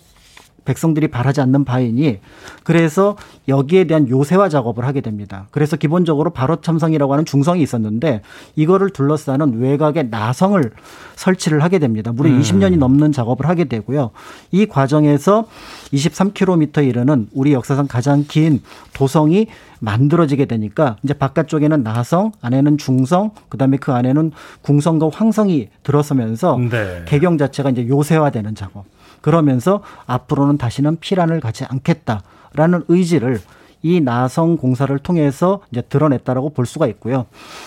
[0.65, 2.21] 백성들이 바라지 않는 바이니
[2.62, 3.17] 그래서
[3.49, 5.47] 여기에 대한 요새화 작업을 하게 됩니다.
[5.51, 8.23] 그래서 기본적으로 발호 첨성이라고 하는 중성이 있었는데
[8.57, 10.71] 이거를 둘러싸는 외곽의 나성을
[11.17, 12.12] 설치를 하게 됩니다.
[12.12, 14.11] 무려 20년이 넘는 작업을 하게 되고요.
[14.51, 15.47] 이 과정에서
[15.93, 18.62] 23km 이르는 우리 역사상 가장 긴
[18.95, 19.47] 도성이
[19.81, 27.03] 만들어지게 되니까 이제 바깥쪽에는 나성, 안에는 중성, 그다음에 그 안에는 궁성과 황성이 들어서면서 네.
[27.07, 28.93] 개경 자체가 이제 요새화되는 작업.
[29.25, 33.41] 그러면서 앞으로는 다시는 피란을 가지 않겠다라는 의지를
[33.85, 37.26] 이 나성 공사를 통해서 이제 드러냈다라고 볼 수가 있고요.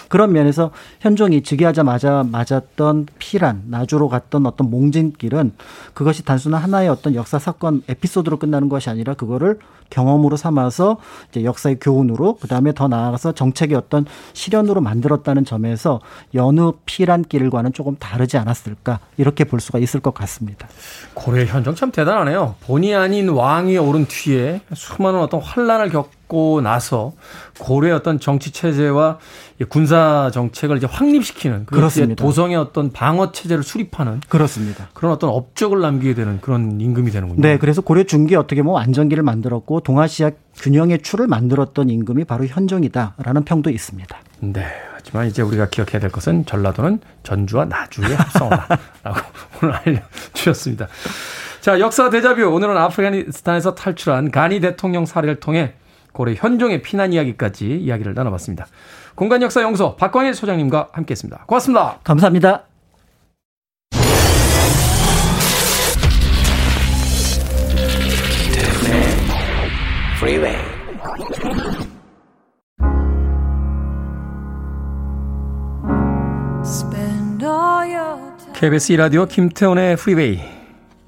[0.09, 5.53] 그런 면에서 현종이 즉위하자마자 맞았던 피란 나주로 갔던 어떤 몽진길은
[5.93, 9.59] 그것이 단순한 하나의 어떤 역사 사건 에피소드로 끝나는 것이 아니라 그거를
[9.89, 10.97] 경험으로 삼아서
[11.29, 16.01] 이제 역사의 교훈으로 그다음에 더 나아가서 정책의 어떤 실현으로 만들었다는 점에서
[16.33, 20.67] 여느 피란 길과는 조금 다르지 않았을까 이렇게 볼 수가 있을 것 같습니다.
[21.13, 22.55] 고려 현정 참 대단하네요.
[22.61, 27.13] 본의 아닌 왕이 오른 뒤에 수많은 어떤 환란을 겪고 나서
[27.57, 29.17] 고려의 어떤 정치 체제와
[29.69, 32.21] 군사 정책을 이제 확립시키는 그렇습니다.
[32.21, 34.89] 도성의 어떤 방어 체제를 수립하는 그렇습니다.
[34.93, 37.41] 그런 어떤 업적을 남기게 되는 그런 임금이 되는군요.
[37.41, 43.45] 네, 그래서 고려 중기 어떻게 보면 안정기를 만들었고 동아시아 균형의 추를 만들었던 임금이 바로 현종이다라는
[43.45, 44.17] 평도 있습니다.
[44.41, 44.65] 네.
[44.93, 49.19] 하지만 이제 우리가 기억해야 될 것은 전라도는 전주와 나주의 합성어다라고
[49.63, 50.87] 오늘 알려주셨습니다.
[51.61, 52.43] 자, 역사 대자뷰.
[52.43, 55.73] 오늘은 아프가니스탄에서 탈출한 가니 대통령 사례를 통해
[56.17, 58.65] 고려 현종의 피난 이야기까지 이야기를 나눠봤습니다.
[59.13, 61.45] 공간 역사 연구소 박광일 소장님과 함께했습니다.
[61.45, 61.99] 고맙습니다.
[62.03, 62.63] 감사합니다.
[78.55, 80.41] KBS 라디오 김태훈의 프리웨이.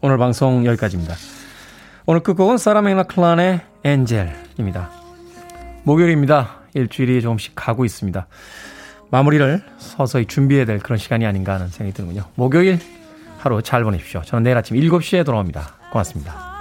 [0.01, 1.16] 오늘 방송 여기까지입니다.
[2.05, 4.99] 오늘 끝곡은 사라 맥라클란의 Angel입니다.
[5.84, 6.59] 목요일입니다.
[6.73, 8.27] 일주일이 조금씩 가고 있습니다.
[9.11, 12.25] 마무리를 서서히 준비해야 될 그런 시간이 아닌가 하는 생각이 드는군요.
[12.36, 12.80] 목요일
[13.39, 14.21] 하루 잘 보내십시오.
[14.21, 15.75] 저는 내일 아침 7시에 돌아옵니다.
[15.91, 16.59] 고맙습니다.